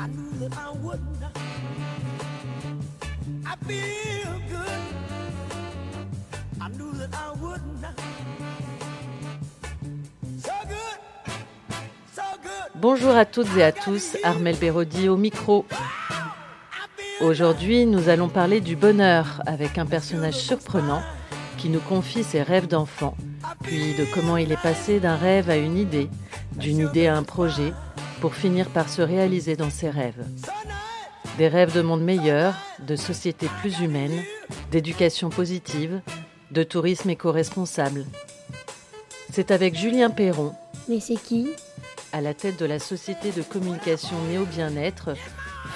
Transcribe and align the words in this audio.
I 0.00 0.06
knew 0.06 0.48
that 0.48 0.56
I 0.56 0.70
wouldn't. 0.82 1.22
I 3.44 3.54
feel 3.66 4.40
good. 4.48 4.80
I 6.58 6.68
knew 6.68 6.92
that 6.94 7.10
I 7.12 7.32
wouldn't. 7.38 7.84
So 10.38 10.52
good. 10.66 10.98
So 12.14 12.22
good. 12.42 12.80
Bonjour 12.80 13.14
à 13.14 13.26
toutes 13.26 13.54
et 13.58 13.62
à 13.62 13.72
tous, 13.72 14.16
Armel 14.24 14.56
Bérodi 14.56 15.10
au 15.10 15.18
micro. 15.18 15.66
Aujourd'hui, 17.20 17.84
nous 17.84 18.08
allons 18.08 18.30
parler 18.30 18.62
du 18.62 18.76
bonheur 18.76 19.42
avec 19.44 19.76
un 19.76 19.84
personnage 19.84 20.36
surprenant 20.36 21.02
qui 21.58 21.68
nous 21.68 21.80
confie 21.80 22.24
ses 22.24 22.42
rêves 22.42 22.68
d'enfant, 22.68 23.18
puis 23.64 23.92
de 23.98 24.06
comment 24.14 24.38
il 24.38 24.50
est 24.50 24.62
passé 24.62 24.98
d'un 24.98 25.16
rêve 25.16 25.50
à 25.50 25.58
une 25.58 25.76
idée, 25.76 26.08
d'une 26.56 26.78
idée 26.78 27.06
à 27.06 27.18
un 27.18 27.22
projet, 27.22 27.74
pour 28.20 28.34
finir 28.34 28.68
par 28.68 28.88
se 28.88 29.02
réaliser 29.02 29.56
dans 29.56 29.70
ses 29.70 29.90
rêves. 29.90 30.24
Des 31.38 31.48
rêves 31.48 31.74
de 31.74 31.80
monde 31.80 32.02
meilleur, 32.02 32.54
de 32.80 32.96
société 32.96 33.48
plus 33.60 33.80
humaine, 33.80 34.22
d'éducation 34.70 35.30
positive, 35.30 36.00
de 36.50 36.62
tourisme 36.62 37.10
éco-responsable. 37.10 38.04
C'est 39.32 39.50
avec 39.50 39.76
Julien 39.76 40.10
Perron, 40.10 40.52
Mais 40.88 41.00
c'est 41.00 41.16
qui? 41.16 41.48
À 42.12 42.20
la 42.20 42.34
tête 42.34 42.58
de 42.58 42.66
la 42.66 42.80
société 42.80 43.30
de 43.30 43.42
communication 43.42 44.16
Néo 44.28 44.44
Bien-être, 44.44 45.14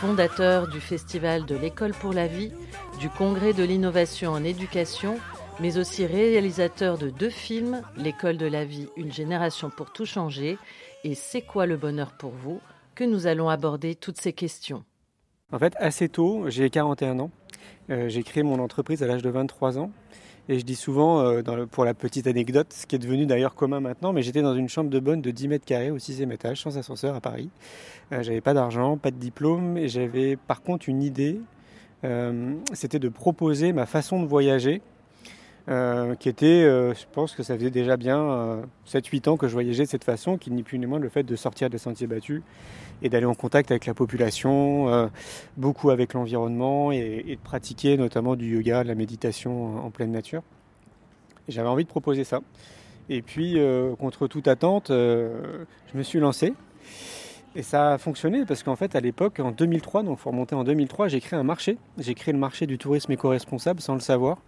fondateur 0.01 0.69
du 0.69 0.81
festival 0.81 1.47
de 1.47 1.55
l'école 1.55 1.93
pour 1.93 2.13
la 2.13 2.27
vie, 2.27 2.51
du 2.99 3.09
congrès 3.09 3.53
de 3.53 3.63
l'innovation 3.63 4.33
en 4.33 4.43
éducation, 4.43 5.19
mais 5.61 5.79
aussi 5.79 6.05
réalisateur 6.05 6.99
de 6.99 7.11
deux 7.11 7.31
films, 7.31 7.83
L'école 7.97 8.37
de 8.37 8.47
la 8.47 8.65
vie, 8.65 8.89
une 8.97 9.13
génération 9.13 9.71
pour 9.71 9.93
tout 9.93 10.07
changer, 10.07 10.59
et 11.05 11.15
C'est 11.15 11.43
quoi 11.43 11.67
le 11.67 11.77
bonheur 11.77 12.13
pour 12.13 12.31
vous, 12.33 12.61
que 12.95 13.05
nous 13.05 13.27
allons 13.27 13.49
aborder 13.49 13.95
toutes 13.95 14.21
ces 14.21 14.33
questions. 14.33 14.85
En 15.53 15.59
fait, 15.59 15.75
assez 15.79 16.09
tôt, 16.09 16.45
j'ai 16.49 16.71
41 16.71 17.21
ans. 17.21 17.31
Euh, 17.91 18.09
j'ai 18.09 18.23
créé 18.23 18.43
mon 18.43 18.59
entreprise 18.59 19.03
à 19.03 19.07
l'âge 19.07 19.23
de 19.23 19.31
23 19.31 19.79
ans. 19.79 19.91
Et 20.49 20.59
je 20.59 20.65
dis 20.65 20.75
souvent, 20.75 21.21
euh, 21.21 21.43
pour 21.71 21.85
la 21.85 21.95
petite 21.95 22.27
anecdote, 22.27 22.67
ce 22.71 22.87
qui 22.87 22.97
est 22.97 22.99
devenu 22.99 23.25
d'ailleurs 23.25 23.55
commun 23.55 23.81
maintenant, 23.81 24.13
mais 24.13 24.23
j'étais 24.23 24.43
dans 24.43 24.55
une 24.55 24.69
chambre 24.69 24.91
de 24.91 25.01
bonne 25.01 25.23
de 25.23 25.31
10 25.31 25.49
mètres 25.49 25.65
carrés 25.65 25.91
au 25.91 25.99
sixième 25.99 26.33
étage, 26.33 26.61
sans 26.61 26.77
ascenseur 26.77 27.15
à 27.15 27.21
Paris. 27.21 27.49
Euh, 28.13 28.23
j'avais 28.23 28.43
pas 28.43 28.53
d'argent, 28.53 28.99
pas 28.99 29.11
de 29.11 29.17
diplôme, 29.17 29.79
et 29.79 29.89
j'avais 29.89 30.37
par 30.37 30.63
contre 30.63 30.89
une 30.89 31.03
idée. 31.03 31.41
euh, 32.05 32.55
C'était 32.75 32.99
de 32.99 33.09
proposer 33.09 33.73
ma 33.73 33.87
façon 33.87 34.21
de 34.23 34.27
voyager, 34.27 34.83
euh, 35.69 36.15
qui 36.15 36.29
était, 36.29 36.47
euh, 36.47 36.95
je 36.95 37.05
pense 37.13 37.35
que 37.35 37.43
ça 37.43 37.57
faisait 37.57 37.71
déjà 37.71 37.97
bien 37.97 38.21
euh, 38.21 38.63
7-8 38.87 39.29
ans 39.31 39.37
que 39.37 39.49
je 39.49 39.53
voyageais 39.53 39.85
de 39.85 39.89
cette 39.89 40.05
façon, 40.05 40.37
qui 40.37 40.51
ni 40.51 40.63
plus 40.63 40.79
ni 40.79 40.87
moins 40.87 40.99
le 40.99 41.09
fait 41.09 41.23
de 41.23 41.37
sortir 41.37 41.71
des 41.71 41.79
sentiers 41.79 42.07
battus 42.07 42.43
et 43.03 43.09
d'aller 43.09 43.27
en 43.27 43.35
contact 43.35 43.71
avec 43.71 43.87
la 43.87 43.95
population, 43.95 44.89
euh, 44.89 45.07
beaucoup 45.57 45.91
avec 45.91 46.15
l'environnement 46.15 46.93
et, 46.93 47.25
et 47.27 47.37
de 47.37 47.41
pratiquer 47.41 47.97
notamment 47.97 48.37
du 48.37 48.57
yoga, 48.57 48.83
de 48.83 48.89
la 48.89 48.95
méditation 48.95 49.85
en, 49.85 49.91
pleine 49.91 50.13
nature. 50.13 50.43
J'avais 51.49 51.69
envie 51.69 51.85
de 51.85 51.89
proposer 51.89 52.25
ça. 52.25 52.41
Et 53.11 53.21
puis, 53.21 53.59
euh, 53.59 53.95
contre 53.97 54.27
toute 54.27 54.49
attente, 54.49 54.91
euh, 54.91 55.65
je 55.93 55.99
me 55.99 56.03
suis 56.03 56.19
lancé. 56.21 56.55
Et 57.57 57.63
ça 57.63 57.93
a 57.93 57.99
fonctionné 57.99 58.45
parce 58.45 58.65
qu'en 58.65 58.75
fait, 58.75 58.97
à 58.97 59.01
l'époque, 59.01 59.39
en 59.39 59.53
2003, 59.53 60.03
donc 60.03 60.19
il 60.19 60.23
faut 60.23 60.31
remonter 60.31 60.57
en 60.57 60.65
2003, 60.65 61.07
j'ai 61.07 61.21
créé 61.21 61.39
un 61.39 61.45
marché. 61.45 61.79
J'ai 61.99 62.15
créé 62.15 62.33
le 62.33 62.39
marché 62.39 62.67
du 62.67 62.79
tourisme 62.79 63.13
éco-responsable 63.13 63.81
sans 63.81 63.95
le 63.95 64.01
savoir. 64.01 64.39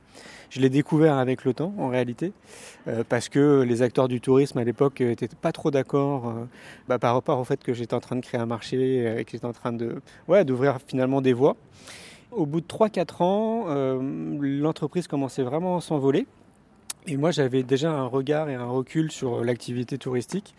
Je 0.50 0.60
l'ai 0.60 0.70
découvert 0.70 1.16
avec 1.16 1.44
le 1.44 1.54
temps, 1.54 1.72
en 1.78 1.88
réalité, 1.88 2.32
euh, 2.88 3.04
parce 3.08 3.28
que 3.28 3.62
les 3.62 3.82
acteurs 3.82 4.08
du 4.08 4.20
tourisme 4.20 4.58
à 4.58 4.64
l'époque 4.64 5.00
n'étaient 5.00 5.28
pas 5.28 5.52
trop 5.52 5.70
d'accord 5.70 6.28
euh, 6.28 6.44
bah, 6.88 6.98
par 6.98 7.14
rapport 7.14 7.38
au 7.38 7.44
fait 7.44 7.62
que 7.62 7.72
j'étais 7.72 7.94
en 7.94 8.00
train 8.00 8.16
de 8.16 8.22
créer 8.22 8.40
un 8.40 8.46
marché 8.46 9.06
euh, 9.06 9.18
et 9.18 9.24
que 9.24 9.32
j'étais 9.32 9.46
en 9.46 9.52
train 9.52 9.72
de, 9.72 10.00
ouais, 10.26 10.44
d'ouvrir 10.44 10.78
finalement 10.84 11.20
des 11.20 11.32
voies. 11.32 11.56
Au 12.32 12.44
bout 12.44 12.60
de 12.60 12.66
3-4 12.66 13.22
ans, 13.22 13.64
euh, 13.69 14.00
l'entreprise 14.41 15.06
commençait 15.06 15.42
vraiment 15.42 15.76
à 15.76 15.81
s'envoler. 15.81 16.26
Et 17.08 17.16
moi, 17.16 17.31
j'avais 17.31 17.62
déjà 17.62 17.92
un 17.92 18.06
regard 18.06 18.48
et 18.48 18.54
un 18.54 18.66
recul 18.66 19.12
sur 19.12 19.44
l'activité 19.44 19.97
touristique. 19.97 20.54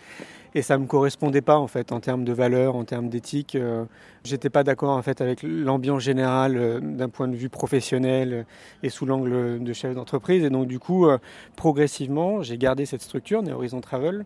Et 0.58 0.64
ça 0.64 0.80
me 0.80 0.88
correspondait 0.88 1.42
pas, 1.42 1.60
en 1.60 1.68
fait, 1.68 1.92
en 1.92 2.00
termes 2.00 2.24
de 2.24 2.34
valeur, 2.34 2.76
en 2.76 2.84
termes 2.84 3.10
d'éthique. 3.10 3.54
Euh, 3.54 3.86
J'étais 4.24 4.50
pas 4.50 4.64
d'accord, 4.64 4.98
en 4.98 5.02
fait, 5.04 5.22
avec 5.22 5.44
l'ambiance 5.44 6.02
générale 6.02 6.58
euh, 6.58 6.80
d'un 6.80 7.10
point 7.10 7.28
de 7.28 7.36
vue 7.36 7.48
professionnel 7.48 8.34
euh, 8.34 8.44
et 8.82 8.90
sous 8.90 9.06
l'angle 9.06 9.64
de 9.64 9.74
chef 9.74 9.94
d'entreprise. 9.94 10.44
Et 10.44 10.50
donc, 10.50 10.66
du 10.66 10.80
coup, 10.80 11.06
progressivement, 11.56 12.42
j'ai 12.42 12.58
gardé 12.58 12.88
cette 12.88 13.04
structure, 13.04 13.44
Horizon 13.48 13.82
Travel. 13.82 14.26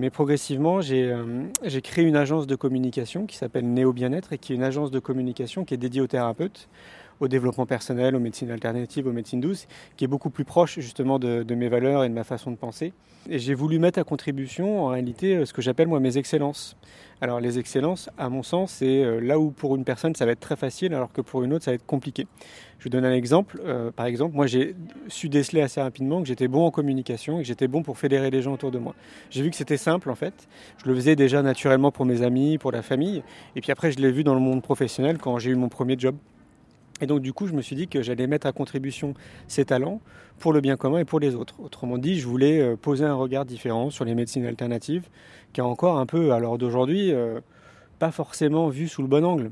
Mais 0.00 0.08
progressivement, 0.08 0.80
j'ai 0.80 1.14
j'ai 1.62 1.82
créé 1.82 2.06
une 2.06 2.16
agence 2.16 2.46
de 2.46 2.56
communication 2.56 3.26
qui 3.26 3.36
s'appelle 3.36 3.70
Néo 3.70 3.92
Bien-être 3.92 4.32
et 4.32 4.38
qui 4.38 4.54
est 4.54 4.56
une 4.56 4.62
agence 4.62 4.90
de 4.90 4.98
communication 4.98 5.66
qui 5.66 5.74
est 5.74 5.76
dédiée 5.76 6.00
aux 6.00 6.06
thérapeutes 6.06 6.68
au 7.20 7.28
développement 7.28 7.66
personnel, 7.66 8.14
aux 8.14 8.20
médecines 8.20 8.50
alternatives, 8.50 9.06
aux 9.06 9.12
médecines 9.12 9.40
douces, 9.40 9.66
qui 9.96 10.04
est 10.04 10.08
beaucoup 10.08 10.30
plus 10.30 10.44
proche 10.44 10.78
justement 10.80 11.18
de, 11.18 11.44
mes 11.54 11.68
valeurs 11.68 12.04
et 12.04 12.08
de 12.08 12.14
ma 12.14 12.24
façon 12.24 12.50
de 12.50 12.56
penser. 12.56 12.92
Et 13.28 13.38
j'ai 13.38 13.54
voulu 13.54 13.78
mettre 13.78 13.98
à 13.98 14.04
contribution 14.04 14.84
en 14.84 14.88
réalité 14.88 15.34
euh, 15.34 15.46
ce 15.46 15.52
que 15.52 15.60
j'appelle 15.60 15.88
moi 15.88 15.98
mes 15.98 16.16
excellences. 16.16 16.76
Alors 17.20 17.40
les 17.40 17.58
excellences, 17.58 18.08
à 18.18 18.28
mon 18.28 18.44
sens, 18.44 18.70
c'est 18.70 19.02
euh, 19.02 19.20
là 19.20 19.40
où 19.40 19.50
pour 19.50 19.74
une 19.74 19.84
personne 19.84 20.14
ça 20.14 20.26
va 20.26 20.32
être 20.32 20.40
très 20.40 20.54
facile 20.54 20.94
alors 20.94 21.12
que 21.12 21.22
pour 21.22 21.42
une 21.42 21.52
autre 21.52 21.64
ça 21.64 21.72
va 21.72 21.74
être 21.74 21.86
compliqué. 21.86 22.28
Je 22.78 22.84
vous 22.84 22.90
donne 22.90 23.04
un 23.04 23.12
exemple. 23.12 23.60
Euh, 23.64 23.90
par 23.90 24.06
exemple, 24.06 24.36
moi 24.36 24.46
j'ai 24.46 24.76
su 25.08 25.28
déceler 25.28 25.62
assez 25.62 25.80
rapidement 25.80 26.20
que 26.20 26.28
j'étais 26.28 26.46
bon 26.46 26.66
en 26.66 26.70
communication 26.70 27.38
et 27.38 27.42
que 27.42 27.48
j'étais 27.48 27.66
bon 27.66 27.82
pour 27.82 27.98
fédérer 27.98 28.30
les 28.30 28.42
gens 28.42 28.52
autour 28.52 28.70
de 28.70 28.78
moi. 28.78 28.94
J'ai 29.30 29.42
vu 29.42 29.50
que 29.50 29.56
c'était 29.56 29.78
simple 29.78 30.10
en 30.10 30.14
fait. 30.14 30.46
Je 30.84 30.88
le 30.88 30.94
faisais 30.94 31.16
déjà 31.16 31.42
naturellement 31.42 31.90
pour 31.90 32.04
mes 32.04 32.22
amis, 32.22 32.58
pour 32.58 32.70
la 32.70 32.82
famille. 32.82 33.24
Et 33.56 33.60
puis 33.60 33.72
après 33.72 33.90
je 33.90 33.98
l'ai 33.98 34.12
vu 34.12 34.22
dans 34.22 34.34
le 34.34 34.40
monde 34.40 34.62
professionnel 34.62 35.18
quand 35.18 35.38
j'ai 35.38 35.50
eu 35.50 35.56
mon 35.56 35.68
premier 35.68 35.96
job. 35.98 36.14
Et 37.00 37.06
donc 37.06 37.20
du 37.20 37.32
coup, 37.32 37.46
je 37.46 37.52
me 37.52 37.62
suis 37.62 37.76
dit 37.76 37.88
que 37.88 38.02
j'allais 38.02 38.26
mettre 38.26 38.46
à 38.46 38.52
contribution 38.52 39.14
ces 39.48 39.64
talents 39.64 40.00
pour 40.38 40.52
le 40.52 40.60
bien 40.60 40.76
commun 40.76 40.98
et 40.98 41.04
pour 41.04 41.20
les 41.20 41.34
autres. 41.34 41.60
Autrement 41.60 41.98
dit, 41.98 42.18
je 42.18 42.26
voulais 42.26 42.60
euh, 42.60 42.76
poser 42.76 43.04
un 43.04 43.14
regard 43.14 43.44
différent 43.44 43.90
sur 43.90 44.04
les 44.04 44.14
médecines 44.14 44.46
alternatives, 44.46 45.08
qui 45.52 45.60
est 45.60 45.64
encore 45.64 45.98
un 45.98 46.06
peu, 46.06 46.32
à 46.32 46.38
l'heure 46.38 46.58
d'aujourd'hui, 46.58 47.12
euh, 47.12 47.40
pas 47.98 48.10
forcément 48.10 48.68
vu 48.68 48.88
sous 48.88 49.02
le 49.02 49.08
bon 49.08 49.24
angle. 49.24 49.50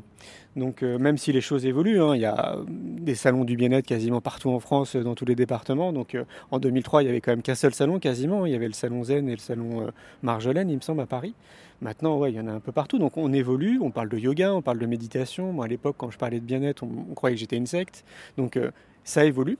Donc 0.56 0.82
euh, 0.82 0.98
même 0.98 1.18
si 1.18 1.32
les 1.32 1.40
choses 1.40 1.66
évoluent, 1.66 2.00
hein, 2.00 2.14
il 2.14 2.20
y 2.20 2.26
a 2.26 2.56
des 2.68 3.14
salons 3.14 3.44
du 3.44 3.56
bien-être 3.56 3.86
quasiment 3.86 4.20
partout 4.20 4.50
en 4.50 4.60
France, 4.60 4.96
euh, 4.96 5.02
dans 5.02 5.14
tous 5.14 5.24
les 5.24 5.34
départements. 5.34 5.92
Donc 5.92 6.14
euh, 6.14 6.24
en 6.50 6.58
2003, 6.58 7.02
il 7.02 7.06
y 7.06 7.08
avait 7.08 7.20
quand 7.20 7.32
même 7.32 7.42
qu'un 7.42 7.54
seul 7.54 7.74
salon 7.74 7.98
quasiment. 7.98 8.46
Il 8.46 8.52
y 8.52 8.54
avait 8.54 8.68
le 8.68 8.72
salon 8.72 9.04
Zen 9.04 9.28
et 9.28 9.32
le 9.32 9.38
salon 9.38 9.82
euh, 9.82 9.90
Marjolaine, 10.22 10.70
il 10.70 10.76
me 10.76 10.80
semble, 10.80 11.00
à 11.00 11.06
Paris. 11.06 11.34
Maintenant, 11.80 12.18
ouais, 12.18 12.32
il 12.32 12.36
y 12.36 12.40
en 12.40 12.46
a 12.46 12.52
un 12.52 12.60
peu 12.60 12.72
partout. 12.72 12.98
Donc 12.98 13.16
on 13.16 13.32
évolue, 13.32 13.78
on 13.82 13.90
parle 13.90 14.08
de 14.08 14.18
yoga, 14.18 14.54
on 14.54 14.62
parle 14.62 14.78
de 14.78 14.86
méditation. 14.86 15.52
Moi, 15.52 15.64
à 15.64 15.68
l'époque, 15.68 15.96
quand 15.98 16.10
je 16.10 16.18
parlais 16.18 16.40
de 16.40 16.44
bien-être, 16.44 16.82
on, 16.84 17.06
on 17.10 17.14
croyait 17.14 17.34
que 17.34 17.40
j'étais 17.40 17.56
une 17.56 17.66
secte. 17.66 18.04
Donc 18.36 18.56
euh, 18.56 18.70
ça 19.02 19.24
évolue. 19.24 19.58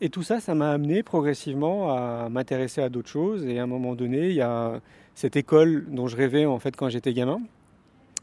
Et 0.00 0.08
tout 0.08 0.22
ça, 0.22 0.40
ça 0.40 0.54
m'a 0.54 0.70
amené 0.70 1.02
progressivement 1.02 1.94
à 1.94 2.28
m'intéresser 2.30 2.80
à 2.80 2.88
d'autres 2.88 3.08
choses. 3.08 3.46
Et 3.46 3.58
à 3.58 3.64
un 3.64 3.66
moment 3.66 3.94
donné, 3.94 4.30
il 4.30 4.34
y 4.34 4.40
a 4.40 4.80
cette 5.14 5.36
école 5.36 5.86
dont 5.90 6.08
je 6.08 6.16
rêvais 6.16 6.46
en 6.46 6.58
fait 6.58 6.74
quand 6.74 6.88
j'étais 6.88 7.12
gamin. 7.12 7.40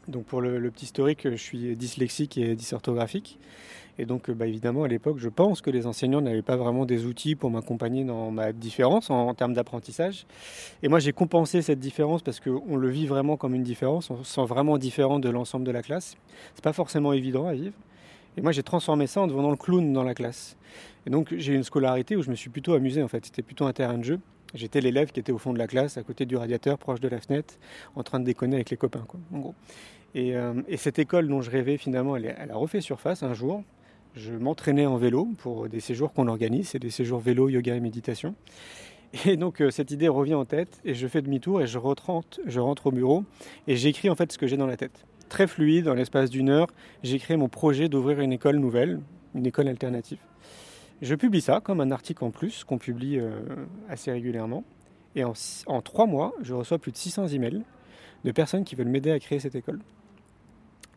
Donc 0.08 0.24
pour 0.24 0.40
le, 0.40 0.58
le 0.58 0.70
petit 0.70 0.86
historique, 0.86 1.28
je 1.30 1.36
suis 1.36 1.76
dyslexique 1.76 2.36
et 2.38 2.54
dysorthographique. 2.54 3.38
Et 3.98 4.06
donc, 4.06 4.30
euh, 4.30 4.34
bah, 4.34 4.46
évidemment, 4.46 4.84
à 4.84 4.88
l'époque, 4.88 5.18
je 5.18 5.28
pense 5.28 5.60
que 5.60 5.70
les 5.70 5.86
enseignants 5.86 6.20
n'avaient 6.20 6.42
pas 6.42 6.56
vraiment 6.56 6.86
des 6.86 7.04
outils 7.04 7.34
pour 7.34 7.50
m'accompagner 7.50 8.04
dans 8.04 8.30
ma 8.30 8.52
différence 8.52 9.10
en, 9.10 9.34
termes 9.34 9.54
d'apprentissage. 9.54 10.26
Et 10.82 10.88
moi, 10.88 11.00
j'ai 11.00 11.12
compensé 11.12 11.62
cette 11.62 11.80
différence 11.80 12.22
parce 12.22 12.38
qu'on 12.38 12.76
le 12.76 12.88
vit 12.88 13.06
vraiment 13.06 13.36
comme 13.36 13.54
une 13.54 13.64
différence. 13.64 14.10
On 14.10 14.22
se 14.22 14.32
sent 14.32 14.46
vraiment 14.46 14.78
différent 14.78 15.18
de 15.18 15.28
l'ensemble 15.28 15.66
de 15.66 15.72
la 15.72 15.82
classe. 15.82 16.16
C'est 16.54 16.64
pas 16.64 16.72
forcément 16.72 17.12
évident 17.12 17.46
à 17.46 17.54
vivre. 17.54 17.74
Et 18.36 18.40
moi, 18.40 18.52
j'ai 18.52 18.62
transformé 18.62 19.08
ça 19.08 19.20
en 19.20 19.26
devenant 19.26 19.50
le 19.50 19.56
clown 19.56 19.92
dans 19.92 20.04
la 20.04 20.14
classe. 20.14 20.56
Et 21.06 21.10
donc, 21.10 21.34
j'ai 21.36 21.54
une 21.54 21.64
scolarité 21.64 22.14
où 22.14 22.22
je 22.22 22.30
me 22.30 22.36
suis 22.36 22.50
plutôt 22.50 22.74
amusé, 22.74 23.02
en 23.02 23.08
fait. 23.08 23.26
C'était 23.26 23.42
plutôt 23.42 23.66
un 23.66 23.72
terrain 23.72 23.98
de 23.98 24.04
jeu. 24.04 24.20
J'étais 24.54 24.80
l'élève 24.80 25.10
qui 25.10 25.18
était 25.18 25.32
au 25.32 25.38
fond 25.38 25.52
de 25.52 25.58
la 25.58 25.66
classe, 25.66 25.98
à 25.98 26.02
côté 26.04 26.24
du 26.24 26.36
radiateur, 26.36 26.78
proche 26.78 27.00
de 27.00 27.08
la 27.08 27.20
fenêtre, 27.20 27.54
en 27.96 28.02
train 28.02 28.20
de 28.20 28.24
déconner 28.24 28.54
avec 28.54 28.70
les 28.70 28.76
copains, 28.76 29.04
quoi, 29.06 29.18
en 29.34 29.38
gros. 29.38 29.54
Et, 30.14 30.36
euh, 30.36 30.54
et 30.68 30.76
cette 30.76 30.98
école 30.98 31.28
dont 31.28 31.42
je 31.42 31.50
rêvais, 31.50 31.76
finalement, 31.76 32.16
elle, 32.16 32.50
a 32.50 32.56
refait 32.56 32.80
surface 32.80 33.22
un 33.22 33.34
jour. 33.34 33.62
Je 34.14 34.32
m'entraînais 34.32 34.86
en 34.86 34.96
vélo 34.96 35.28
pour 35.38 35.68
des 35.68 35.80
séjours 35.80 36.12
qu'on 36.12 36.28
organise, 36.28 36.70
c'est 36.70 36.78
des 36.78 36.90
séjours 36.90 37.20
vélo, 37.20 37.48
yoga 37.48 37.74
et 37.74 37.80
méditation. 37.80 38.34
Et 39.26 39.36
donc 39.36 39.60
euh, 39.60 39.70
cette 39.70 39.90
idée 39.90 40.08
revient 40.08 40.34
en 40.34 40.44
tête 40.44 40.80
et 40.84 40.94
je 40.94 41.06
fais 41.06 41.22
demi-tour 41.22 41.62
et 41.62 41.66
je 41.66 41.78
rentre, 41.78 42.86
au 42.86 42.90
bureau 42.90 43.24
et 43.66 43.76
j'écris 43.76 44.10
en 44.10 44.14
fait 44.14 44.30
ce 44.32 44.38
que 44.38 44.46
j'ai 44.46 44.56
dans 44.56 44.66
la 44.66 44.76
tête. 44.76 45.06
Très 45.28 45.46
fluide, 45.46 45.86
dans 45.86 45.94
l'espace 45.94 46.30
d'une 46.30 46.48
heure, 46.48 46.68
créé 47.02 47.36
mon 47.36 47.48
projet 47.48 47.88
d'ouvrir 47.88 48.20
une 48.20 48.32
école 48.32 48.56
nouvelle, 48.56 49.00
une 49.34 49.46
école 49.46 49.68
alternative. 49.68 50.18
Je 51.00 51.14
publie 51.14 51.40
ça 51.40 51.60
comme 51.60 51.80
un 51.80 51.90
article 51.90 52.24
en 52.24 52.30
plus 52.30 52.64
qu'on 52.64 52.78
publie 52.78 53.18
euh, 53.18 53.40
assez 53.88 54.10
régulièrement. 54.10 54.64
Et 55.14 55.24
en, 55.24 55.32
en 55.66 55.80
trois 55.80 56.06
mois, 56.06 56.34
je 56.42 56.54
reçois 56.54 56.78
plus 56.78 56.92
de 56.92 56.96
600 56.96 57.28
emails 57.28 57.62
de 58.24 58.32
personnes 58.32 58.64
qui 58.64 58.74
veulent 58.74 58.88
m'aider 58.88 59.10
à 59.10 59.18
créer 59.18 59.38
cette 59.38 59.54
école. 59.54 59.80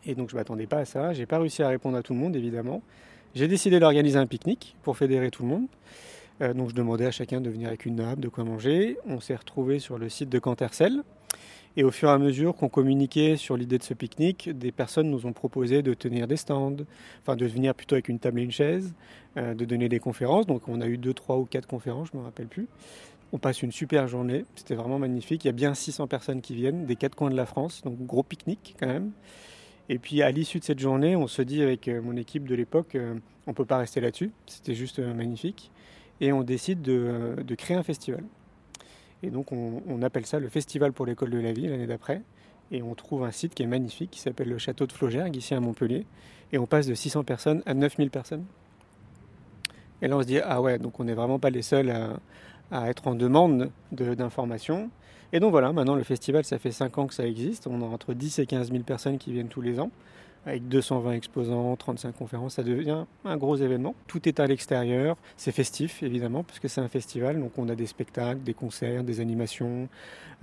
Et 0.05 0.15
donc 0.15 0.29
je 0.29 0.35
ne 0.35 0.39
m'attendais 0.39 0.67
pas 0.67 0.79
à 0.79 0.85
ça. 0.85 1.13
J'ai 1.13 1.25
pas 1.25 1.39
réussi 1.39 1.63
à 1.63 1.67
répondre 1.67 1.97
à 1.97 2.03
tout 2.03 2.13
le 2.13 2.19
monde, 2.19 2.35
évidemment. 2.35 2.81
J'ai 3.35 3.47
décidé 3.47 3.79
d'organiser 3.79 4.17
un 4.17 4.27
pique-nique 4.27 4.75
pour 4.83 4.97
fédérer 4.97 5.31
tout 5.31 5.43
le 5.43 5.49
monde. 5.49 5.67
Euh, 6.41 6.53
donc 6.53 6.69
je 6.69 6.75
demandais 6.75 7.05
à 7.05 7.11
chacun 7.11 7.39
de 7.39 7.49
venir 7.49 7.67
avec 7.67 7.85
une 7.85 7.95
nappe, 7.95 8.19
de 8.19 8.27
quoi 8.27 8.43
manger. 8.43 8.97
On 9.05 9.19
s'est 9.19 9.35
retrouvé 9.35 9.79
sur 9.79 9.97
le 9.97 10.09
site 10.09 10.29
de 10.29 10.39
Cantercel. 10.39 11.03
Et 11.77 11.83
au 11.85 11.91
fur 11.91 12.09
et 12.09 12.11
à 12.11 12.17
mesure 12.17 12.53
qu'on 12.55 12.67
communiquait 12.67 13.37
sur 13.37 13.55
l'idée 13.55 13.77
de 13.77 13.83
ce 13.83 13.93
pique-nique, 13.93 14.49
des 14.49 14.73
personnes 14.73 15.09
nous 15.09 15.25
ont 15.25 15.31
proposé 15.31 15.81
de 15.81 15.93
tenir 15.93 16.27
des 16.27 16.35
stands, 16.35 16.75
enfin 17.21 17.37
de 17.37 17.45
venir 17.45 17.73
plutôt 17.73 17.95
avec 17.95 18.09
une 18.09 18.19
table 18.19 18.41
et 18.41 18.43
une 18.43 18.51
chaise, 18.51 18.93
euh, 19.37 19.53
de 19.53 19.63
donner 19.63 19.87
des 19.87 19.99
conférences. 19.99 20.45
Donc 20.47 20.67
on 20.67 20.81
a 20.81 20.87
eu 20.87 20.97
deux, 20.97 21.13
trois 21.13 21.37
ou 21.37 21.45
quatre 21.45 21.67
conférences, 21.67 22.09
je 22.11 22.17
ne 22.17 22.21
me 22.21 22.25
rappelle 22.25 22.47
plus. 22.47 22.67
On 23.31 23.37
passe 23.37 23.61
une 23.61 23.71
super 23.71 24.09
journée, 24.09 24.43
c'était 24.55 24.75
vraiment 24.75 24.99
magnifique. 24.99 25.45
Il 25.45 25.47
y 25.47 25.49
a 25.49 25.53
bien 25.53 25.73
600 25.73 26.07
personnes 26.07 26.41
qui 26.41 26.53
viennent 26.53 26.85
des 26.85 26.97
quatre 26.97 27.15
coins 27.15 27.29
de 27.29 27.37
la 27.37 27.45
France, 27.45 27.81
donc 27.85 28.05
gros 28.05 28.23
pique-nique 28.23 28.75
quand 28.77 28.87
même. 28.87 29.11
Et 29.89 29.99
puis 29.99 30.21
à 30.21 30.31
l'issue 30.31 30.59
de 30.59 30.63
cette 30.63 30.79
journée, 30.79 31.15
on 31.15 31.27
se 31.27 31.41
dit 31.41 31.61
avec 31.61 31.87
euh, 31.87 32.01
mon 32.01 32.15
équipe 32.15 32.47
de 32.47 32.55
l'époque, 32.55 32.95
euh, 32.95 33.15
on 33.47 33.51
ne 33.51 33.55
peut 33.55 33.65
pas 33.65 33.77
rester 33.77 33.99
là-dessus, 34.01 34.31
c'était 34.45 34.75
juste 34.75 34.99
magnifique. 34.99 35.71
Et 36.21 36.31
on 36.31 36.43
décide 36.43 36.81
de, 36.81 37.35
de 37.43 37.55
créer 37.55 37.75
un 37.75 37.83
festival. 37.83 38.23
Et 39.23 39.29
donc 39.29 39.51
on, 39.51 40.01
appelle 40.01 40.25
ça 40.25 40.39
le 40.39 40.49
Festival 40.49 40.93
pour 40.93 41.05
l'école 41.05 41.29
de 41.29 41.39
la 41.39 41.53
vie 41.53 41.67
l'année 41.67 41.87
d'après. 41.87 42.21
Et 42.71 42.81
on 42.81 42.95
trouve 42.95 43.23
un 43.23 43.31
site 43.31 43.53
qui 43.53 43.63
est 43.63 43.67
magnifique, 43.67 44.11
qui 44.11 44.19
s'appelle 44.19 44.49
le 44.49 44.57
Château 44.57 44.87
de 44.87 44.91
Flaugergue, 44.91 45.35
ici 45.35 45.53
à 45.53 45.59
Montpellier. 45.59 46.05
Et 46.51 46.57
on 46.57 46.65
passe 46.65 46.87
de 46.87 46.93
600 46.93 47.23
personnes 47.23 47.61
à 47.65 47.73
9000 47.73 48.09
personnes. 48.09 48.45
Et 50.01 50.07
là 50.07 50.17
on 50.17 50.21
se 50.21 50.27
dit, 50.27 50.39
ah 50.39 50.61
ouais, 50.61 50.79
donc 50.79 50.99
on 50.99 51.03
n'est 51.03 51.13
vraiment 51.13 51.37
pas 51.37 51.49
les 51.49 51.61
seuls 51.61 51.91
à, 52.71 52.89
être 52.89 53.07
en 53.07 53.15
demande 53.15 53.69
d'informations. 53.91 54.89
Et 55.33 55.39
donc 55.39 55.51
voilà, 55.51 55.71
maintenant 55.71 55.95
le 55.95 56.03
festival, 56.03 56.43
ça 56.43 56.59
fait 56.59 56.71
5 56.71 56.97
ans 56.97 57.07
que 57.07 57.13
ça 57.13 57.25
existe. 57.25 57.67
On 57.67 57.81
a 57.81 57.85
entre 57.85 58.13
10 58.13 58.39
et 58.39 58.45
15 58.45 58.71
000 58.71 58.83
personnes 58.83 59.17
qui 59.17 59.31
viennent 59.31 59.47
tous 59.47 59.61
les 59.61 59.79
ans 59.79 59.91
avec 60.45 60.67
220 60.67 61.13
exposants, 61.13 61.75
35 61.75 62.15
conférences, 62.15 62.55
ça 62.55 62.63
devient 62.63 63.05
un 63.25 63.37
gros 63.37 63.55
événement. 63.55 63.93
Tout 64.07 64.27
est 64.27 64.39
à 64.39 64.47
l'extérieur, 64.47 65.17
c'est 65.37 65.51
festif 65.51 66.01
évidemment, 66.01 66.43
puisque 66.43 66.67
c'est 66.67 66.81
un 66.81 66.87
festival, 66.87 67.39
donc 67.39 67.51
on 67.57 67.69
a 67.69 67.75
des 67.75 67.85
spectacles, 67.85 68.41
des 68.41 68.53
concerts, 68.53 69.03
des 69.03 69.19
animations, 69.19 69.87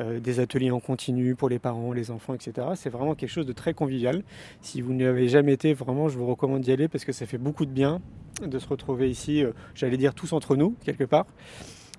euh, 0.00 0.20
des 0.20 0.40
ateliers 0.40 0.70
en 0.70 0.80
continu 0.80 1.34
pour 1.34 1.48
les 1.48 1.58
parents, 1.58 1.92
les 1.92 2.10
enfants, 2.10 2.34
etc. 2.34 2.68
C'est 2.76 2.90
vraiment 2.90 3.14
quelque 3.14 3.30
chose 3.30 3.46
de 3.46 3.52
très 3.52 3.74
convivial. 3.74 4.22
Si 4.60 4.80
vous 4.80 4.92
n'y 4.92 5.04
avez 5.04 5.28
jamais 5.28 5.54
été, 5.54 5.74
vraiment, 5.74 6.08
je 6.08 6.16
vous 6.16 6.26
recommande 6.26 6.60
d'y 6.60 6.70
aller 6.70 6.86
parce 6.88 7.04
que 7.04 7.12
ça 7.12 7.26
fait 7.26 7.38
beaucoup 7.38 7.66
de 7.66 7.72
bien 7.72 8.00
de 8.42 8.58
se 8.60 8.68
retrouver 8.68 9.10
ici, 9.10 9.42
euh, 9.42 9.50
j'allais 9.74 9.96
dire 9.96 10.14
tous 10.14 10.32
entre 10.32 10.54
nous, 10.54 10.76
quelque 10.84 11.04
part. 11.04 11.26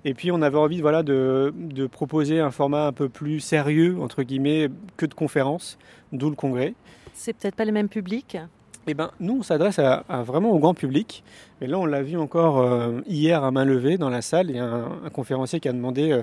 Et 0.04 0.14
puis 0.14 0.32
on 0.32 0.40
avait 0.42 0.58
envie 0.58 0.80
voilà, 0.80 1.02
de, 1.02 1.52
de, 1.56 1.86
proposer 1.86 2.40
un 2.40 2.50
format 2.50 2.86
un 2.86 2.92
peu 2.92 3.08
plus 3.08 3.40
sérieux, 3.40 3.98
entre 4.00 4.22
guillemets, 4.22 4.68
que 4.96 5.06
de 5.06 5.14
conférences, 5.14 5.78
d'où 6.12 6.30
le 6.30 6.36
congrès. 6.36 6.74
C'est 7.12 7.34
peut-être 7.34 7.56
pas 7.56 7.66
le 7.66 7.72
même 7.72 7.88
public 7.88 8.38
eh 8.86 8.94
ben, 8.94 9.10
nous, 9.20 9.38
on 9.38 9.42
s'adresse 9.42 9.78
à, 9.78 10.02
vraiment 10.22 10.50
au 10.50 10.58
grand 10.58 10.74
public. 10.74 11.22
Et 11.60 11.66
là, 11.66 11.78
on 11.78 11.84
l'a 11.84 12.02
vu 12.02 12.16
encore 12.16 12.58
euh, 12.58 13.00
hier 13.06 13.44
à 13.44 13.50
main 13.50 13.64
levée 13.64 13.98
dans 13.98 14.08
la 14.08 14.22
salle. 14.22 14.50
Il 14.50 14.56
y 14.56 14.58
a 14.58 14.64
un, 14.64 15.10
conférencier 15.10 15.60
qui 15.60 15.68
a 15.68 15.72
demandé 15.72 16.10
euh, 16.10 16.22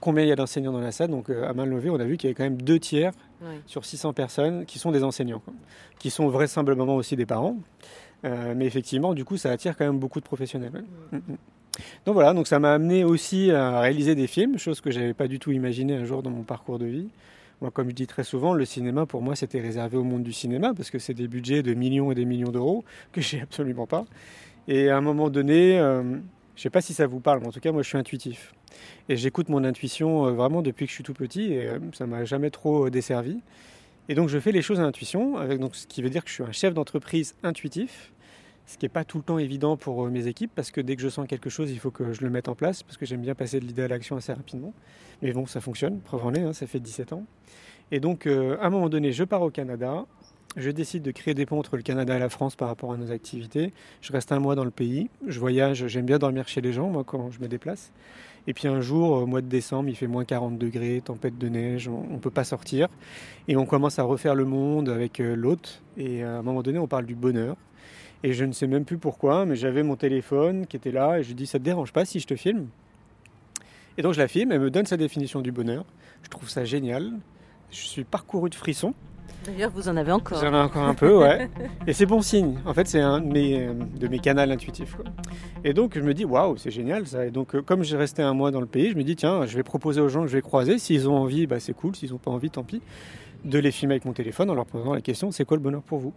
combien 0.00 0.24
il 0.24 0.28
y 0.28 0.32
a 0.32 0.36
d'enseignants 0.36 0.72
dans 0.72 0.80
la 0.80 0.90
salle. 0.90 1.10
Donc, 1.10 1.28
euh, 1.28 1.48
à 1.48 1.52
main 1.52 1.66
levée, 1.66 1.90
on 1.90 2.00
a 2.00 2.04
vu 2.04 2.16
qu'il 2.16 2.28
y 2.28 2.30
avait 2.30 2.34
quand 2.34 2.44
même 2.44 2.60
deux 2.60 2.78
tiers 2.78 3.12
sur 3.66 3.84
600 3.84 4.14
personnes 4.14 4.66
qui 4.66 4.80
sont 4.80 4.90
des 4.90 5.04
enseignants, 5.04 5.42
qui 6.00 6.10
sont 6.10 6.28
vraisemblablement 6.28 6.96
aussi 6.96 7.14
des 7.14 7.26
parents. 7.26 7.56
mais 8.24 8.66
effectivement, 8.66 9.14
du 9.14 9.24
coup, 9.24 9.36
ça 9.36 9.52
attire 9.52 9.76
quand 9.76 9.84
même 9.84 10.00
beaucoup 10.00 10.18
de 10.18 10.24
professionnels. 10.24 10.72
Mm, 11.12 11.16
mm. 11.18 11.36
Donc 12.06 12.14
voilà, 12.14 12.32
donc 12.34 12.46
ça 12.46 12.58
m'a 12.58 12.72
amené 12.72 13.04
aussi 13.04 13.50
à 13.50 13.80
réaliser 13.80 14.14
des 14.14 14.26
films, 14.26 14.58
chose 14.58 14.80
que 14.80 14.90
j'avais 14.90 15.14
pas 15.14 15.28
du 15.28 15.38
tout 15.38 15.52
imaginé 15.52 15.94
un 15.94 16.04
jour 16.04 16.22
dans 16.22 16.30
mon 16.30 16.42
parcours 16.42 16.78
de 16.78 16.86
vie. 16.86 17.08
Moi, 17.60 17.72
comme 17.72 17.88
je 17.88 17.94
dis 17.94 18.06
très 18.06 18.22
souvent, 18.22 18.54
le 18.54 18.64
cinéma, 18.64 19.04
pour 19.04 19.20
moi, 19.20 19.34
c'était 19.34 19.60
réservé 19.60 19.96
au 19.96 20.04
monde 20.04 20.22
du 20.22 20.32
cinéma, 20.32 20.74
parce 20.74 20.90
que 20.90 20.98
c'est 21.00 21.14
des 21.14 21.26
budgets 21.26 21.62
de 21.62 21.74
millions 21.74 22.12
et 22.12 22.14
des 22.14 22.24
millions 22.24 22.50
d'euros 22.50 22.84
que 23.12 23.20
j'ai 23.20 23.40
absolument 23.40 23.86
pas. 23.86 24.04
Et 24.68 24.90
à 24.90 24.96
un 24.96 25.00
moment 25.00 25.28
donné, 25.28 25.78
euh, 25.78 26.18
je 26.54 26.62
sais 26.62 26.70
pas 26.70 26.80
si 26.80 26.94
ça 26.94 27.06
vous 27.06 27.20
parle, 27.20 27.40
mais 27.40 27.48
en 27.48 27.52
tout 27.52 27.60
cas, 27.60 27.72
moi, 27.72 27.82
je 27.82 27.88
suis 27.88 27.98
intuitif. 27.98 28.54
Et 29.08 29.16
j'écoute 29.16 29.48
mon 29.48 29.64
intuition 29.64 30.26
euh, 30.26 30.32
vraiment 30.32 30.62
depuis 30.62 30.84
que 30.84 30.90
je 30.90 30.94
suis 30.94 31.04
tout 31.04 31.14
petit, 31.14 31.52
et 31.52 31.68
euh, 31.68 31.78
ça 31.94 32.06
m'a 32.06 32.24
jamais 32.24 32.50
trop 32.50 32.90
desservi. 32.90 33.40
Et 34.08 34.14
donc, 34.14 34.28
je 34.28 34.38
fais 34.38 34.52
les 34.52 34.62
choses 34.62 34.78
à 34.78 34.84
intuition, 34.84 35.36
avec, 35.36 35.58
donc, 35.58 35.74
ce 35.74 35.86
qui 35.86 36.00
veut 36.00 36.10
dire 36.10 36.22
que 36.22 36.30
je 36.30 36.34
suis 36.34 36.44
un 36.44 36.52
chef 36.52 36.74
d'entreprise 36.74 37.34
intuitif 37.42 38.12
ce 38.68 38.76
qui 38.76 38.84
n'est 38.84 38.90
pas 38.90 39.04
tout 39.04 39.16
le 39.16 39.24
temps 39.24 39.38
évident 39.38 39.78
pour 39.78 40.06
mes 40.08 40.26
équipes, 40.26 40.52
parce 40.54 40.70
que 40.70 40.82
dès 40.82 40.94
que 40.94 41.00
je 41.00 41.08
sens 41.08 41.26
quelque 41.26 41.48
chose, 41.48 41.70
il 41.70 41.78
faut 41.78 41.90
que 41.90 42.12
je 42.12 42.20
le 42.20 42.28
mette 42.28 42.48
en 42.48 42.54
place, 42.54 42.82
parce 42.82 42.98
que 42.98 43.06
j'aime 43.06 43.22
bien 43.22 43.34
passer 43.34 43.60
de 43.60 43.64
l'idée 43.64 43.82
à 43.82 43.88
l'action 43.88 44.14
assez 44.16 44.32
rapidement. 44.32 44.74
Mais 45.22 45.32
bon, 45.32 45.46
ça 45.46 45.62
fonctionne, 45.62 46.00
preuve 46.00 46.26
en 46.26 46.34
est, 46.34 46.42
hein, 46.42 46.52
ça 46.52 46.66
fait 46.66 46.78
17 46.78 47.14
ans. 47.14 47.24
Et 47.90 47.98
donc, 47.98 48.26
euh, 48.26 48.58
à 48.60 48.66
un 48.66 48.70
moment 48.70 48.90
donné, 48.90 49.10
je 49.12 49.24
pars 49.24 49.40
au 49.40 49.50
Canada. 49.50 50.04
Je 50.56 50.70
décide 50.70 51.02
de 51.02 51.10
créer 51.12 51.32
des 51.32 51.46
ponts 51.46 51.58
entre 51.58 51.76
le 51.76 51.82
Canada 51.82 52.14
et 52.14 52.18
la 52.18 52.28
France 52.28 52.56
par 52.56 52.68
rapport 52.68 52.92
à 52.92 52.98
nos 52.98 53.10
activités. 53.10 53.72
Je 54.02 54.12
reste 54.12 54.32
un 54.32 54.38
mois 54.38 54.54
dans 54.54 54.64
le 54.64 54.70
pays. 54.70 55.08
Je 55.26 55.40
voyage, 55.40 55.86
j'aime 55.86 56.04
bien 56.04 56.18
dormir 56.18 56.46
chez 56.46 56.60
les 56.60 56.72
gens, 56.72 56.88
moi, 56.90 57.04
quand 57.04 57.30
je 57.30 57.40
me 57.40 57.48
déplace. 57.48 57.92
Et 58.46 58.54
puis 58.54 58.68
un 58.68 58.80
jour, 58.82 59.12
au 59.12 59.26
mois 59.26 59.40
de 59.40 59.46
décembre, 59.46 59.88
il 59.88 59.94
fait 59.94 60.06
moins 60.06 60.24
40 60.24 60.58
degrés, 60.58 61.00
tempête 61.02 61.38
de 61.38 61.48
neige, 61.48 61.88
on 61.88 62.14
ne 62.14 62.18
peut 62.18 62.30
pas 62.30 62.44
sortir. 62.44 62.88
Et 63.46 63.56
on 63.56 63.66
commence 63.66 63.98
à 63.98 64.02
refaire 64.02 64.34
le 64.34 64.44
monde 64.44 64.90
avec 64.90 65.20
euh, 65.20 65.34
l'hôte. 65.34 65.82
Et 65.96 66.22
à 66.22 66.38
un 66.38 66.42
moment 66.42 66.62
donné, 66.62 66.78
on 66.78 66.88
parle 66.88 67.06
du 67.06 67.14
bonheur. 67.14 67.56
Et 68.24 68.32
je 68.32 68.44
ne 68.44 68.52
sais 68.52 68.66
même 68.66 68.84
plus 68.84 68.98
pourquoi, 68.98 69.44
mais 69.44 69.56
j'avais 69.56 69.82
mon 69.82 69.96
téléphone 69.96 70.66
qui 70.66 70.76
était 70.76 70.90
là 70.90 71.18
et 71.18 71.22
je 71.22 71.28
lui 71.28 71.34
dis 71.34 71.46
Ça 71.46 71.58
te 71.58 71.64
dérange 71.64 71.92
pas 71.92 72.04
si 72.04 72.20
je 72.20 72.26
te 72.26 72.36
filme? 72.36 72.66
Et 73.96 74.02
donc 74.02 74.14
je 74.14 74.18
la 74.18 74.28
filme, 74.28 74.52
elle 74.52 74.60
me 74.60 74.70
donne 74.70 74.86
sa 74.86 74.96
définition 74.96 75.40
du 75.40 75.52
bonheur. 75.52 75.84
Je 76.22 76.28
trouve 76.28 76.48
ça 76.48 76.64
génial. 76.64 77.12
Je 77.70 77.76
suis 77.76 78.04
parcouru 78.04 78.50
de 78.50 78.54
frissons. 78.54 78.94
D'ailleurs, 79.44 79.70
vous 79.70 79.88
en 79.88 79.96
avez 79.96 80.12
encore. 80.12 80.40
J'en 80.40 80.52
ai 80.52 80.58
encore 80.58 80.82
un 80.82 80.94
peu, 80.94 81.16
ouais. 81.16 81.48
Et 81.86 81.92
c'est 81.92 82.06
bon 82.06 82.20
signe. 82.22 82.58
En 82.66 82.74
fait, 82.74 82.86
c'est 82.88 83.00
un 83.00 83.20
de 83.20 83.26
mes, 83.26 83.68
de 83.98 84.08
mes 84.08 84.18
canaux 84.18 84.40
intuitifs. 84.40 84.96
Et 85.64 85.72
donc, 85.72 85.94
je 85.94 86.00
me 86.00 86.12
dis, 86.12 86.24
waouh, 86.24 86.56
c'est 86.56 86.70
génial 86.70 87.06
ça. 87.06 87.24
Et 87.24 87.30
donc, 87.30 87.54
euh, 87.54 87.62
comme 87.62 87.82
j'ai 87.82 87.96
resté 87.96 88.22
un 88.22 88.34
mois 88.34 88.50
dans 88.50 88.60
le 88.60 88.66
pays, 88.66 88.90
je 88.90 88.96
me 88.96 89.04
dis, 89.04 89.16
tiens, 89.16 89.46
je 89.46 89.56
vais 89.56 89.62
proposer 89.62 90.00
aux 90.00 90.08
gens 90.08 90.22
que 90.22 90.28
je 90.28 90.34
vais 90.34 90.42
croiser. 90.42 90.78
S'ils 90.78 91.08
ont 91.08 91.16
envie, 91.16 91.46
bah, 91.46 91.60
c'est 91.60 91.72
cool. 91.72 91.94
S'ils 91.94 92.10
n'ont 92.10 92.18
pas 92.18 92.30
envie, 92.30 92.50
tant 92.50 92.64
pis. 92.64 92.82
De 93.44 93.58
les 93.58 93.70
filmer 93.70 93.94
avec 93.94 94.04
mon 94.04 94.12
téléphone 94.12 94.50
en 94.50 94.54
leur 94.54 94.66
posant 94.66 94.92
la 94.92 95.00
question, 95.00 95.30
c'est 95.30 95.44
quoi 95.44 95.56
le 95.56 95.62
bonheur 95.62 95.82
pour 95.82 95.98
vous? 95.98 96.12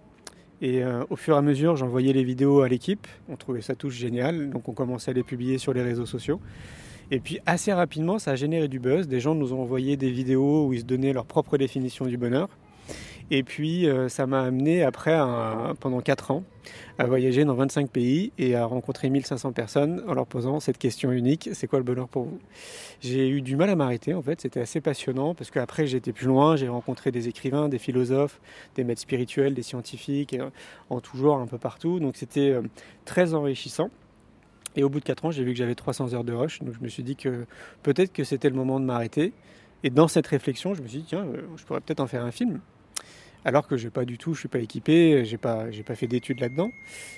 Et 0.62 0.84
euh, 0.84 1.04
au 1.10 1.16
fur 1.16 1.36
et 1.36 1.38
à 1.38 1.42
mesure, 1.42 1.76
j'envoyais 1.76 2.14
les 2.14 2.24
vidéos 2.24 2.62
à 2.62 2.70
l'équipe. 2.70 3.08
On 3.30 3.36
trouvait 3.36 3.62
ça 3.62 3.74
tous 3.74 3.90
génial. 3.90 4.52
Donc 4.52 4.70
on 4.70 4.74
commençait 4.74 5.12
à 5.12 5.14
les 5.14 5.24
publier 5.24 5.58
sur 5.58 5.74
les 5.74 5.82
réseaux 5.82 6.06
sociaux. 6.06 6.40
Et 7.10 7.20
puis 7.20 7.40
assez 7.48 7.74
rapidement, 7.74 8.20
ça 8.20 8.32
a 8.32 8.36
généré 8.36 8.68
du 8.68 8.80
buzz. 8.80 9.08
Des 9.08 9.20
gens 9.20 9.34
nous 9.34 9.54
ont 9.54 9.62
envoyé 9.62 9.98
des 9.98 10.12
vidéos 10.12 10.68
où 10.68 10.74
ils 10.74 10.82
se 10.82 10.86
donnaient 10.86 11.14
leur 11.14 11.26
propre 11.26 11.58
définition 11.58 12.06
du 12.06 12.16
bonheur. 12.16 12.48
Et 13.34 13.44
puis 13.44 13.88
euh, 13.88 14.10
ça 14.10 14.28
m'a 14.28 14.42
amené 14.42 14.84
après, 14.84 15.18
pendant 15.80 16.02
4 16.02 16.32
ans, 16.32 16.44
à 17.00 17.06
voyager 17.06 17.46
dans 17.46 17.54
25 17.54 17.90
pays 17.90 18.34
et 18.38 18.56
à 18.56 18.66
rencontrer 18.66 19.10
1500 19.10 19.54
personnes 19.54 20.04
en 20.06 20.14
leur 20.14 20.28
posant 20.28 20.60
cette 20.60 20.78
question 20.78 21.14
unique, 21.14 21.50
c'est 21.54 21.66
quoi 21.66 21.80
le 21.80 21.86
bonheur 21.86 22.10
pour 22.10 22.26
vous? 22.26 22.40
J'ai 23.00 23.30
eu 23.30 23.42
du 23.42 23.56
mal 23.56 23.70
à 23.70 23.78
m'arrêter 23.78 24.14
en 24.14 24.22
fait, 24.22 24.42
c'était 24.42 24.60
assez 24.60 24.82
passionnant 24.82 25.34
parce 25.34 25.50
qu'après 25.50 25.88
j'étais 25.88 26.12
plus 26.12 26.28
loin, 26.28 26.58
j'ai 26.58 26.68
rencontré 26.68 27.12
des 27.12 27.30
écrivains, 27.30 27.70
des 27.70 27.80
philosophes, 27.80 28.42
des 28.76 28.84
maîtres 28.84 29.02
spirituels, 29.02 29.54
des 29.54 29.64
scientifiques, 29.64 30.36
en 30.90 31.00
tout 31.00 31.16
genre 31.16 31.40
un 31.40 31.48
peu 31.48 31.58
partout. 31.58 32.02
Donc 32.02 32.18
c'était 32.18 32.50
euh, 32.50 32.62
très 33.06 33.34
enrichissant. 33.34 33.90
Et 34.76 34.84
au 34.84 34.90
bout 34.90 35.00
de 35.00 35.06
4 35.06 35.26
ans, 35.26 35.32
j'ai 35.32 35.46
vu 35.46 35.52
que 35.52 35.58
j'avais 35.58 35.76
300 35.76 36.14
heures 36.14 36.24
de 36.26 36.34
rush, 36.34 36.60
donc 36.62 36.74
je 36.74 36.84
me 36.84 36.90
suis 36.90 37.04
dit 37.04 37.16
que 37.16 37.46
peut-être 37.82 38.12
que 38.12 38.26
c'était 38.26 38.50
le 38.50 38.56
moment 38.56 38.80
de 38.80 38.86
m'arrêter. 38.86 39.32
Et 39.84 39.90
dans 39.90 40.08
cette 40.08 40.28
réflexion, 40.28 40.74
je 40.76 40.82
me 40.82 40.88
suis 40.88 41.00
dit, 41.00 41.06
tiens, 41.08 41.26
euh, 41.26 41.42
je 41.56 41.64
pourrais 41.64 41.80
peut-être 41.80 42.02
en 42.02 42.08
faire 42.08 42.24
un 42.24 42.32
film 42.32 42.60
alors 43.46 43.68
que 43.68 43.78
je 43.78 43.90
pas 43.90 44.06
du 44.06 44.18
tout, 44.18 44.34
je 44.34 44.42
suis 44.42 44.50
pas 44.50 44.60
équipé, 44.60 45.26
j'ai 45.26 45.38
pas, 45.38 45.66
pas 45.86 45.96
fait 45.96 46.08
d'études 46.08 46.40
là-dedans. 46.40 46.72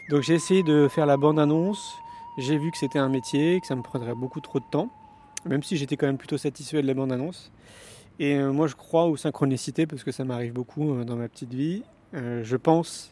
Donc 0.10 0.22
j'ai 0.24 0.34
essayé 0.34 0.64
de 0.64 0.88
faire 0.88 1.06
la 1.06 1.18
bande-annonce. 1.18 1.96
J'ai 2.38 2.58
vu 2.58 2.72
que 2.72 2.78
c'était 2.78 3.00
un 3.00 3.10
métier, 3.10 3.60
que 3.62 3.68
ça 3.68 3.76
me 3.76 3.84
prendrait 3.84 4.16
beaucoup 4.16 4.40
trop 4.40 4.60
de 4.60 4.66
temps, 4.72 4.90
même 5.46 5.62
si 5.62 5.78
j'étais 5.78 5.98
quand 5.98 6.08
même 6.08 6.18
plutôt 6.18 6.38
satisfait 6.38 6.82
de 6.82 6.88
la 6.88 6.94
bande-annonce. 6.94 7.52
Et 8.20 8.36
euh, 8.36 8.52
moi, 8.52 8.68
je 8.68 8.76
crois 8.76 9.06
aux 9.06 9.18
synchronicités 9.18 9.88
parce 9.88 10.04
que 10.04 10.12
ça 10.12 10.24
m'arrive 10.24 10.54
beaucoup 10.54 10.94
euh, 10.94 11.04
dans 11.04 11.16
ma 11.16 11.28
petite 11.28 11.54
vie. 11.54 11.84
Euh, 12.14 12.44
je 12.44 12.56
pense 12.56 13.12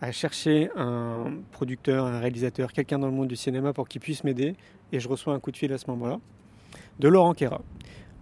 à 0.00 0.12
chercher 0.12 0.70
un 0.76 1.34
producteur, 1.52 2.06
un 2.06 2.20
réalisateur, 2.20 2.72
quelqu'un 2.72 2.98
dans 2.98 3.06
le 3.06 3.12
monde 3.12 3.28
du 3.28 3.36
cinéma 3.36 3.72
pour 3.72 3.88
qu'il 3.88 4.00
puisse 4.00 4.24
m'aider. 4.24 4.54
Et 4.92 5.00
je 5.00 5.08
reçois 5.08 5.34
un 5.34 5.40
coup 5.40 5.50
de 5.50 5.56
fil 5.56 5.72
à 5.72 5.78
ce 5.78 5.88
moment-là 5.90 6.18
de 6.98 7.08
Laurent 7.08 7.34
Kera. 7.34 7.60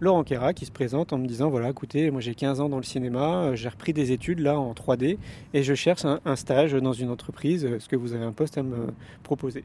Laurent 0.01 0.25
Kera 0.25 0.53
qui 0.53 0.65
se 0.65 0.71
présente 0.71 1.13
en 1.13 1.17
me 1.17 1.25
disant 1.25 1.49
voilà 1.49 1.69
écoutez 1.69 2.11
moi 2.11 2.19
j'ai 2.19 2.35
15 2.35 2.59
ans 2.59 2.67
dans 2.67 2.77
le 2.77 2.83
cinéma 2.83 3.45
euh, 3.45 3.55
j'ai 3.55 3.69
repris 3.69 3.93
des 3.93 4.11
études 4.11 4.39
là 4.39 4.59
en 4.59 4.73
3D 4.73 5.17
et 5.53 5.63
je 5.63 5.73
cherche 5.73 6.03
un, 6.03 6.35
stage 6.35 6.73
dans 6.73 6.91
une 6.91 7.09
entreprise 7.09 7.63
est-ce 7.63 7.87
que 7.87 7.95
vous 7.95 8.13
avez 8.13 8.25
un 8.25 8.33
poste 8.33 8.57
à 8.57 8.63
me 8.63 8.87
proposer. 9.23 9.63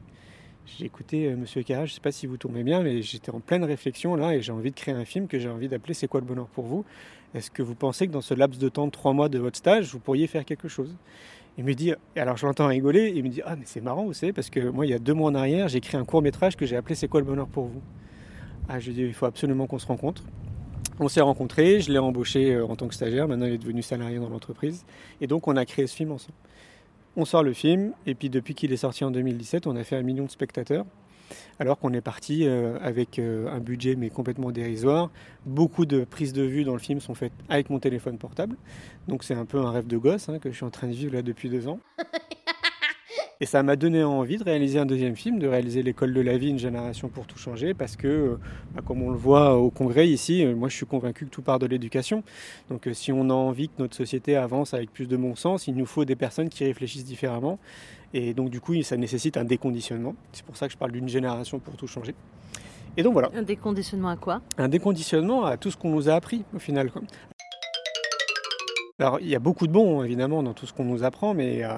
J'ai 0.65 0.85
écouté 0.85 1.27
euh, 1.27 1.35
Monsieur 1.35 1.63
Kera 1.63 1.85
je 1.85 1.93
sais 1.93 1.99
pas 1.99 2.13
si 2.13 2.27
vous 2.27 2.37
tournez 2.37 2.63
bien 2.63 2.81
mais 2.81 3.01
j'étais 3.01 3.31
en 3.31 3.41
pleine 3.41 3.65
réflexion 3.65 4.15
là 4.15 4.33
et 4.33 4.41
j'ai 4.41 4.53
envie 4.53 4.71
de 4.71 4.75
créer 4.75 4.95
un 4.95 5.03
film 5.03 5.27
que 5.27 5.37
j'ai 5.37 5.49
envie 5.49 5.67
d'appeler 5.67 5.93
c'est 5.93 6.07
quoi 6.07 6.21
le 6.21 6.25
bonheur 6.25 6.47
pour 6.47 6.65
vous? 6.65 6.85
Est-ce 7.33 7.51
que 7.51 7.61
vous 7.61 7.75
pensez 7.75 8.07
que 8.07 8.13
dans 8.13 8.21
ce 8.21 8.33
laps 8.33 8.57
de 8.57 8.69
temps 8.69 8.85
de 8.85 8.91
3 8.91 9.11
mois 9.11 9.27
de 9.27 9.37
votre 9.37 9.57
stage 9.57 9.91
vous 9.91 9.99
pourriez 9.99 10.27
faire 10.27 10.45
quelque 10.45 10.69
chose? 10.69 10.95
Il 11.57 11.65
me 11.65 11.73
dit, 11.73 11.93
alors 12.15 12.37
je 12.37 12.45
l'entends 12.45 12.67
rigoler, 12.67 13.11
il 13.13 13.23
me 13.25 13.29
dit 13.29 13.41
Ah, 13.45 13.57
mais 13.57 13.65
c'est 13.65 13.81
marrant, 13.81 14.05
vous 14.05 14.13
savez, 14.13 14.31
parce 14.31 14.49
que 14.49 14.69
moi, 14.69 14.85
il 14.85 14.89
y 14.89 14.93
a 14.93 14.99
deux 14.99 15.13
mois 15.13 15.29
en 15.29 15.35
arrière, 15.35 15.67
j'ai 15.67 15.79
écrit 15.79 15.97
un 15.97 16.05
court 16.05 16.21
métrage 16.21 16.55
que 16.55 16.65
j'ai 16.65 16.77
appelé 16.77 16.95
C'est 16.95 17.09
quoi 17.09 17.19
le 17.19 17.25
bonheur 17.25 17.47
pour 17.47 17.65
vous? 17.65 17.81
Ah, 18.73 18.79
je 18.79 18.91
dit, 18.91 19.01
il 19.01 19.13
faut 19.13 19.25
absolument 19.25 19.67
qu'on 19.67 19.79
se 19.79 19.85
rencontre. 19.85 20.23
On 21.01 21.09
s'est 21.09 21.19
rencontrés, 21.19 21.81
je 21.81 21.91
l'ai 21.91 21.99
embauché 21.99 22.53
euh, 22.53 22.65
en 22.65 22.77
tant 22.77 22.87
que 22.87 22.93
stagiaire, 22.93 23.27
maintenant 23.27 23.45
il 23.45 23.53
est 23.53 23.57
devenu 23.57 23.81
salarié 23.81 24.17
dans 24.17 24.29
l'entreprise. 24.29 24.85
Et 25.19 25.27
donc 25.27 25.49
on 25.49 25.57
a 25.57 25.65
créé 25.65 25.87
ce 25.87 25.95
film 25.95 26.13
ensemble. 26.13 26.37
On 27.17 27.25
sort 27.25 27.43
le 27.43 27.51
film, 27.51 27.91
et 28.05 28.15
puis 28.15 28.29
depuis 28.29 28.55
qu'il 28.55 28.71
est 28.71 28.77
sorti 28.77 29.03
en 29.03 29.11
2017, 29.11 29.67
on 29.67 29.75
a 29.75 29.83
fait 29.83 29.97
un 29.97 30.03
million 30.03 30.23
de 30.23 30.31
spectateurs. 30.31 30.85
alors 31.59 31.79
qu'on 31.79 31.91
est 31.91 32.01
parti 32.01 32.47
euh, 32.47 32.77
avec 32.81 33.19
euh, 33.19 33.53
un 33.53 33.59
budget 33.59 33.97
mais 33.97 34.09
complètement 34.09 34.51
dérisoire. 34.51 35.11
Beaucoup 35.45 35.85
de 35.85 36.05
prises 36.05 36.31
de 36.31 36.43
vue 36.43 36.63
dans 36.63 36.73
le 36.73 36.79
film 36.79 37.01
sont 37.01 37.13
faites 37.13 37.33
avec 37.49 37.69
mon 37.69 37.79
téléphone 37.79 38.17
portable, 38.17 38.55
donc 39.09 39.25
c'est 39.25 39.35
un 39.35 39.45
peu 39.45 39.59
un 39.59 39.69
rêve 39.69 39.87
de 39.87 39.97
gosse 39.97 40.29
hein, 40.29 40.39
que 40.39 40.49
je 40.49 40.55
suis 40.55 40.65
en 40.65 40.71
train 40.71 40.87
de 40.87 40.93
vivre 40.93 41.13
là 41.13 41.21
depuis 41.21 41.49
deux 41.49 41.67
ans. 41.67 41.79
Et 43.41 43.47
ça 43.47 43.63
m'a 43.63 43.75
donné 43.75 44.03
envie 44.03 44.37
de 44.37 44.43
réaliser 44.43 44.77
un 44.77 44.85
deuxième 44.85 45.15
film, 45.15 45.39
de 45.39 45.47
réaliser 45.47 45.81
l'école 45.81 46.13
de 46.13 46.21
la 46.21 46.37
vie, 46.37 46.49
une 46.49 46.59
génération 46.59 47.09
pour 47.09 47.25
tout 47.25 47.39
changer, 47.39 47.73
parce 47.73 47.95
que, 47.95 48.07
euh, 48.07 48.39
bah, 48.75 48.83
comme 48.85 49.01
on 49.01 49.09
le 49.09 49.17
voit 49.17 49.57
au 49.57 49.71
congrès 49.71 50.07
ici, 50.07 50.45
euh, 50.45 50.55
moi 50.55 50.69
je 50.69 50.75
suis 50.75 50.85
convaincu 50.85 51.25
que 51.25 51.31
tout 51.31 51.41
part 51.41 51.57
de 51.57 51.65
l'éducation. 51.65 52.23
Donc 52.69 52.85
euh, 52.85 52.93
si 52.93 53.11
on 53.11 53.31
a 53.31 53.33
envie 53.33 53.67
que 53.69 53.73
notre 53.79 53.95
société 53.95 54.35
avance 54.35 54.75
avec 54.75 54.93
plus 54.93 55.07
de 55.07 55.17
bon 55.17 55.35
sens, 55.35 55.65
il 55.67 55.75
nous 55.75 55.87
faut 55.87 56.05
des 56.05 56.15
personnes 56.15 56.49
qui 56.49 56.63
réfléchissent 56.65 57.03
différemment. 57.03 57.57
Et 58.13 58.35
donc 58.35 58.51
du 58.51 58.61
coup, 58.61 58.79
ça 58.83 58.95
nécessite 58.95 59.37
un 59.37 59.43
déconditionnement. 59.43 60.13
C'est 60.33 60.45
pour 60.45 60.55
ça 60.55 60.67
que 60.67 60.73
je 60.73 60.77
parle 60.77 60.91
d'une 60.91 61.09
génération 61.09 61.57
pour 61.57 61.75
tout 61.77 61.87
changer. 61.87 62.13
Et 62.95 63.01
donc 63.01 63.13
voilà. 63.13 63.31
Un 63.33 63.41
déconditionnement 63.41 64.09
à 64.09 64.17
quoi? 64.17 64.41
Un 64.59 64.67
déconditionnement 64.67 65.45
à 65.45 65.57
tout 65.57 65.71
ce 65.71 65.77
qu'on 65.77 65.89
nous 65.89 66.09
a 66.09 66.13
appris 66.13 66.43
au 66.55 66.59
final. 66.59 66.91
Alors, 69.01 69.19
il 69.19 69.27
y 69.27 69.35
a 69.35 69.39
beaucoup 69.39 69.65
de 69.65 69.71
bon, 69.71 70.03
évidemment, 70.03 70.43
dans 70.43 70.53
tout 70.53 70.67
ce 70.67 70.73
qu'on 70.73 70.85
nous 70.85 71.03
apprend, 71.03 71.33
mais 71.33 71.63
euh, 71.63 71.69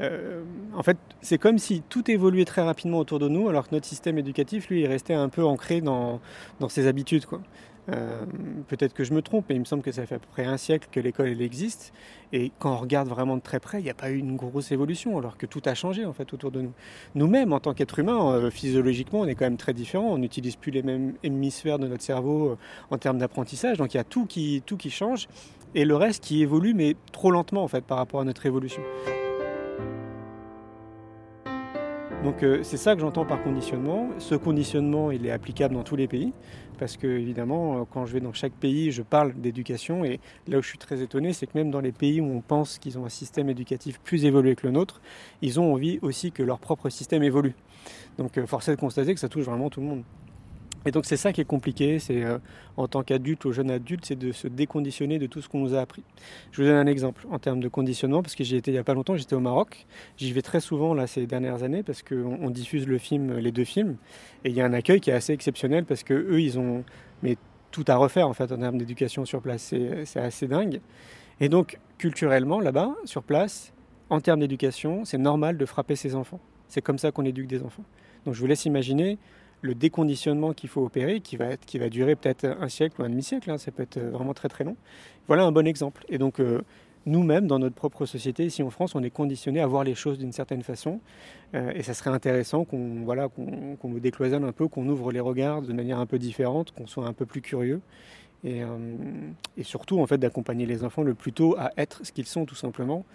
euh, 0.00 0.42
en 0.76 0.82
fait, 0.82 0.96
c'est 1.22 1.38
comme 1.38 1.58
si 1.58 1.82
tout 1.88 2.10
évoluait 2.10 2.44
très 2.44 2.62
rapidement 2.62 2.98
autour 2.98 3.20
de 3.20 3.28
nous, 3.28 3.48
alors 3.48 3.68
que 3.68 3.76
notre 3.76 3.86
système 3.86 4.18
éducatif, 4.18 4.66
lui, 4.66 4.82
est 4.82 4.88
resté 4.88 5.14
un 5.14 5.28
peu 5.28 5.44
ancré 5.44 5.80
dans, 5.80 6.20
dans 6.58 6.68
ses 6.68 6.88
habitudes. 6.88 7.26
Quoi. 7.26 7.40
Euh, 7.90 8.24
peut-être 8.66 8.92
que 8.92 9.04
je 9.04 9.14
me 9.14 9.22
trompe, 9.22 9.44
mais 9.48 9.54
il 9.54 9.60
me 9.60 9.64
semble 9.64 9.84
que 9.84 9.92
ça 9.92 10.04
fait 10.04 10.16
à 10.16 10.18
peu 10.18 10.26
près 10.32 10.46
un 10.46 10.56
siècle 10.56 10.88
que 10.90 10.98
l'école 10.98 11.28
elle 11.28 11.42
existe. 11.42 11.92
Et 12.32 12.50
quand 12.58 12.72
on 12.72 12.78
regarde 12.78 13.06
vraiment 13.06 13.36
de 13.36 13.42
très 13.42 13.60
près, 13.60 13.78
il 13.78 13.84
n'y 13.84 13.90
a 13.90 13.94
pas 13.94 14.10
eu 14.10 14.18
une 14.18 14.34
grosse 14.34 14.72
évolution, 14.72 15.16
alors 15.16 15.36
que 15.36 15.46
tout 15.46 15.62
a 15.66 15.74
changé 15.74 16.04
en 16.04 16.12
fait 16.12 16.34
autour 16.34 16.50
de 16.50 16.60
nous. 16.60 16.72
Nous-mêmes, 17.14 17.52
en 17.52 17.60
tant 17.60 17.72
qu'êtres 17.72 18.00
humains, 18.00 18.50
physiologiquement, 18.50 19.20
on 19.20 19.26
est 19.26 19.36
quand 19.36 19.44
même 19.44 19.58
très 19.58 19.74
différents. 19.74 20.08
On 20.08 20.18
n'utilise 20.18 20.56
plus 20.56 20.72
les 20.72 20.82
mêmes 20.82 21.12
hémisphères 21.22 21.78
de 21.78 21.86
notre 21.86 22.02
cerveau 22.02 22.58
en 22.90 22.98
termes 22.98 23.18
d'apprentissage. 23.18 23.78
Donc 23.78 23.94
il 23.94 23.98
y 23.98 24.00
a 24.00 24.04
tout 24.04 24.26
qui, 24.26 24.60
tout 24.66 24.76
qui 24.76 24.90
change 24.90 25.28
et 25.74 25.84
le 25.84 25.96
reste 25.96 26.24
qui 26.24 26.42
évolue, 26.42 26.74
mais 26.74 26.96
trop 27.12 27.30
lentement 27.30 27.64
en 27.64 27.68
fait 27.68 27.84
par 27.84 27.98
rapport 27.98 28.20
à 28.20 28.24
notre 28.24 28.46
évolution. 28.46 28.82
Donc 32.24 32.42
euh, 32.42 32.60
c'est 32.62 32.78
ça 32.78 32.94
que 32.94 33.02
j'entends 33.02 33.26
par 33.26 33.42
conditionnement. 33.42 34.08
Ce 34.16 34.34
conditionnement, 34.34 35.10
il 35.10 35.26
est 35.26 35.30
applicable 35.30 35.74
dans 35.74 35.82
tous 35.82 35.94
les 35.94 36.08
pays, 36.08 36.32
parce 36.78 36.96
que 36.96 37.06
évidemment, 37.06 37.76
euh, 37.76 37.84
quand 37.92 38.06
je 38.06 38.14
vais 38.14 38.20
dans 38.20 38.32
chaque 38.32 38.54
pays, 38.54 38.92
je 38.92 39.02
parle 39.02 39.34
d'éducation, 39.34 40.06
et 40.06 40.20
là 40.48 40.56
où 40.56 40.62
je 40.62 40.68
suis 40.68 40.78
très 40.78 41.02
étonné, 41.02 41.34
c'est 41.34 41.46
que 41.46 41.52
même 41.54 41.70
dans 41.70 41.82
les 41.82 41.92
pays 41.92 42.22
où 42.22 42.24
on 42.24 42.40
pense 42.40 42.78
qu'ils 42.78 42.98
ont 42.98 43.04
un 43.04 43.10
système 43.10 43.50
éducatif 43.50 44.00
plus 44.00 44.24
évolué 44.24 44.54
que 44.54 44.66
le 44.66 44.72
nôtre, 44.72 45.02
ils 45.42 45.60
ont 45.60 45.70
envie 45.70 45.98
aussi 46.00 46.32
que 46.32 46.42
leur 46.42 46.60
propre 46.60 46.88
système 46.88 47.22
évolue. 47.22 47.54
Donc 48.16 48.38
euh, 48.38 48.46
force 48.46 48.68
est 48.68 48.74
de 48.74 48.80
constater 48.80 49.12
que 49.12 49.20
ça 49.20 49.28
touche 49.28 49.44
vraiment 49.44 49.68
tout 49.68 49.82
le 49.82 49.86
monde. 49.86 50.04
Et 50.86 50.90
donc 50.90 51.06
c'est 51.06 51.16
ça 51.16 51.32
qui 51.32 51.40
est 51.40 51.46
compliqué, 51.46 51.98
c'est 51.98 52.22
euh, 52.24 52.38
en 52.76 52.88
tant 52.88 53.02
qu'adulte 53.02 53.44
ou 53.44 53.52
jeune 53.52 53.70
adulte, 53.70 54.04
c'est 54.04 54.18
de 54.18 54.32
se 54.32 54.48
déconditionner 54.48 55.18
de 55.18 55.26
tout 55.26 55.40
ce 55.40 55.48
qu'on 55.48 55.60
nous 55.60 55.74
a 55.74 55.80
appris. 55.80 56.02
Je 56.52 56.62
vous 56.62 56.68
donne 56.68 56.76
un 56.76 56.86
exemple 56.86 57.26
en 57.30 57.38
termes 57.38 57.60
de 57.60 57.68
conditionnement, 57.68 58.22
parce 58.22 58.34
que 58.34 58.44
j'y 58.44 58.56
étais 58.56 58.70
il 58.70 58.74
n'y 58.74 58.80
a 58.80 58.84
pas 58.84 58.94
longtemps, 58.94 59.16
j'étais 59.16 59.34
au 59.34 59.40
Maroc. 59.40 59.86
J'y 60.16 60.32
vais 60.32 60.42
très 60.42 60.60
souvent 60.60 60.94
là 60.94 61.06
ces 61.06 61.26
dernières 61.26 61.62
années 61.62 61.82
parce 61.82 62.02
qu'on 62.02 62.38
on 62.40 62.50
diffuse 62.50 62.86
le 62.86 62.98
film, 62.98 63.38
les 63.38 63.52
deux 63.52 63.64
films, 63.64 63.96
et 64.44 64.50
il 64.50 64.54
y 64.54 64.60
a 64.60 64.66
un 64.66 64.72
accueil 64.72 65.00
qui 65.00 65.10
est 65.10 65.14
assez 65.14 65.32
exceptionnel 65.32 65.84
parce 65.84 66.02
que 66.02 66.14
eux 66.14 66.40
ils 66.40 66.58
ont 66.58 66.84
mais 67.22 67.36
tout 67.70 67.84
à 67.88 67.96
refaire 67.96 68.28
en 68.28 68.34
fait 68.34 68.52
en 68.52 68.58
termes 68.58 68.78
d'éducation 68.78 69.24
sur 69.24 69.40
place, 69.40 69.74
c'est 70.04 70.20
assez 70.20 70.46
dingue. 70.46 70.80
Et 71.40 71.48
donc 71.48 71.78
culturellement 71.98 72.60
là-bas, 72.60 72.94
sur 73.04 73.22
place, 73.22 73.72
en 74.10 74.20
termes 74.20 74.40
d'éducation, 74.40 75.04
c'est 75.04 75.18
normal 75.18 75.56
de 75.56 75.66
frapper 75.66 75.96
ses 75.96 76.14
enfants. 76.14 76.40
C'est 76.68 76.82
comme 76.82 76.98
ça 76.98 77.10
qu'on 77.10 77.24
éduque 77.24 77.46
des 77.46 77.62
enfants. 77.62 77.84
Donc 78.24 78.34
je 78.34 78.40
vous 78.40 78.46
laisse 78.46 78.64
imaginer 78.64 79.18
le 79.64 79.74
déconditionnement 79.74 80.52
qu'il 80.52 80.68
faut 80.68 80.84
opérer, 80.84 81.20
qui 81.20 81.36
va, 81.36 81.46
être, 81.46 81.64
qui 81.64 81.78
va 81.78 81.88
durer 81.88 82.16
peut-être 82.16 82.44
un 82.44 82.68
siècle 82.68 83.00
ou 83.00 83.04
un 83.04 83.08
demi-siècle, 83.08 83.50
hein, 83.50 83.56
ça 83.56 83.70
peut 83.70 83.82
être 83.82 83.98
vraiment 83.98 84.34
très 84.34 84.48
très 84.48 84.62
long. 84.62 84.76
Voilà 85.26 85.44
un 85.44 85.52
bon 85.52 85.66
exemple. 85.66 86.04
Et 86.10 86.18
donc 86.18 86.38
euh, 86.38 86.60
nous-mêmes, 87.06 87.46
dans 87.46 87.58
notre 87.58 87.74
propre 87.74 88.04
société, 88.04 88.44
ici 88.44 88.62
en 88.62 88.68
France, 88.68 88.94
on 88.94 89.02
est 89.02 89.10
conditionné 89.10 89.60
à 89.60 89.66
voir 89.66 89.82
les 89.82 89.94
choses 89.94 90.18
d'une 90.18 90.32
certaine 90.32 90.62
façon. 90.62 91.00
Euh, 91.54 91.72
et 91.74 91.82
ça 91.82 91.94
serait 91.94 92.10
intéressant 92.10 92.64
qu'on 92.64 93.04
voilà, 93.04 93.28
qu'on 93.28 93.88
nous 93.88 94.00
décloisonne 94.00 94.44
un 94.44 94.52
peu, 94.52 94.68
qu'on 94.68 94.86
ouvre 94.86 95.10
les 95.12 95.20
regards 95.20 95.62
de 95.62 95.72
manière 95.72 95.98
un 95.98 96.06
peu 96.06 96.18
différente, 96.18 96.72
qu'on 96.72 96.86
soit 96.86 97.06
un 97.06 97.14
peu 97.14 97.24
plus 97.24 97.40
curieux. 97.40 97.80
Et, 98.44 98.62
euh, 98.62 98.68
et 99.56 99.62
surtout, 99.62 99.98
en 99.98 100.06
fait, 100.06 100.18
d'accompagner 100.18 100.66
les 100.66 100.84
enfants 100.84 101.02
le 101.02 101.14
plus 101.14 101.32
tôt 101.32 101.56
à 101.58 101.70
être 101.78 102.04
ce 102.04 102.12
qu'ils 102.12 102.26
sont, 102.26 102.44
tout 102.44 102.54
simplement. 102.54 103.06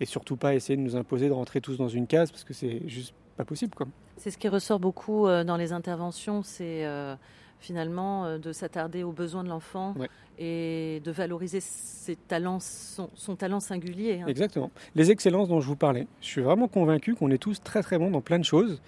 Et 0.00 0.06
surtout 0.06 0.36
pas 0.36 0.54
essayer 0.54 0.76
de 0.76 0.82
nous 0.82 0.96
imposer 0.96 1.28
de 1.28 1.32
rentrer 1.32 1.60
tous 1.60 1.76
dans 1.76 1.88
une 1.88 2.06
case, 2.06 2.30
parce 2.30 2.44
que 2.44 2.54
c'est 2.54 2.88
juste 2.88 3.14
pas 3.36 3.44
possible. 3.44 3.72
C'est 4.16 4.30
ce 4.30 4.38
qui 4.38 4.48
ressort 4.48 4.80
beaucoup 4.80 5.26
euh, 5.26 5.44
dans 5.44 5.56
les 5.56 5.72
interventions, 5.72 6.42
c'est 6.42 6.84
euh, 6.84 7.14
finalement 7.60 8.24
euh, 8.24 8.38
de 8.38 8.52
s'attarder 8.52 9.02
aux 9.02 9.12
besoins 9.12 9.44
de 9.44 9.48
l'enfant 9.48 9.94
Ouais. 9.98 10.08
et 10.38 11.00
de 11.04 11.10
valoriser 11.10 11.60
ses 11.60 12.16
talents, 12.16 12.58
son, 12.60 13.10
son 13.14 13.36
talent 13.36 13.60
singulier. 13.60 14.20
hein. 14.22 14.26
Exactement. 14.28 14.70
Les 14.94 15.10
excellences 15.10 15.48
dont 15.48 15.60
je 15.60 15.66
vous 15.66 15.76
parlais. 15.76 16.06
Je 16.20 16.26
suis 16.26 16.42
vraiment 16.42 16.68
convaincu 16.68 17.14
qu'on 17.14 17.30
est 17.30 17.38
tous 17.38 17.60
très 17.62 17.82
très 17.82 17.98
bons 17.98 18.10
dans 18.10 18.20
plein 18.20 18.38
de 18.38 18.44
choses. 18.44 18.80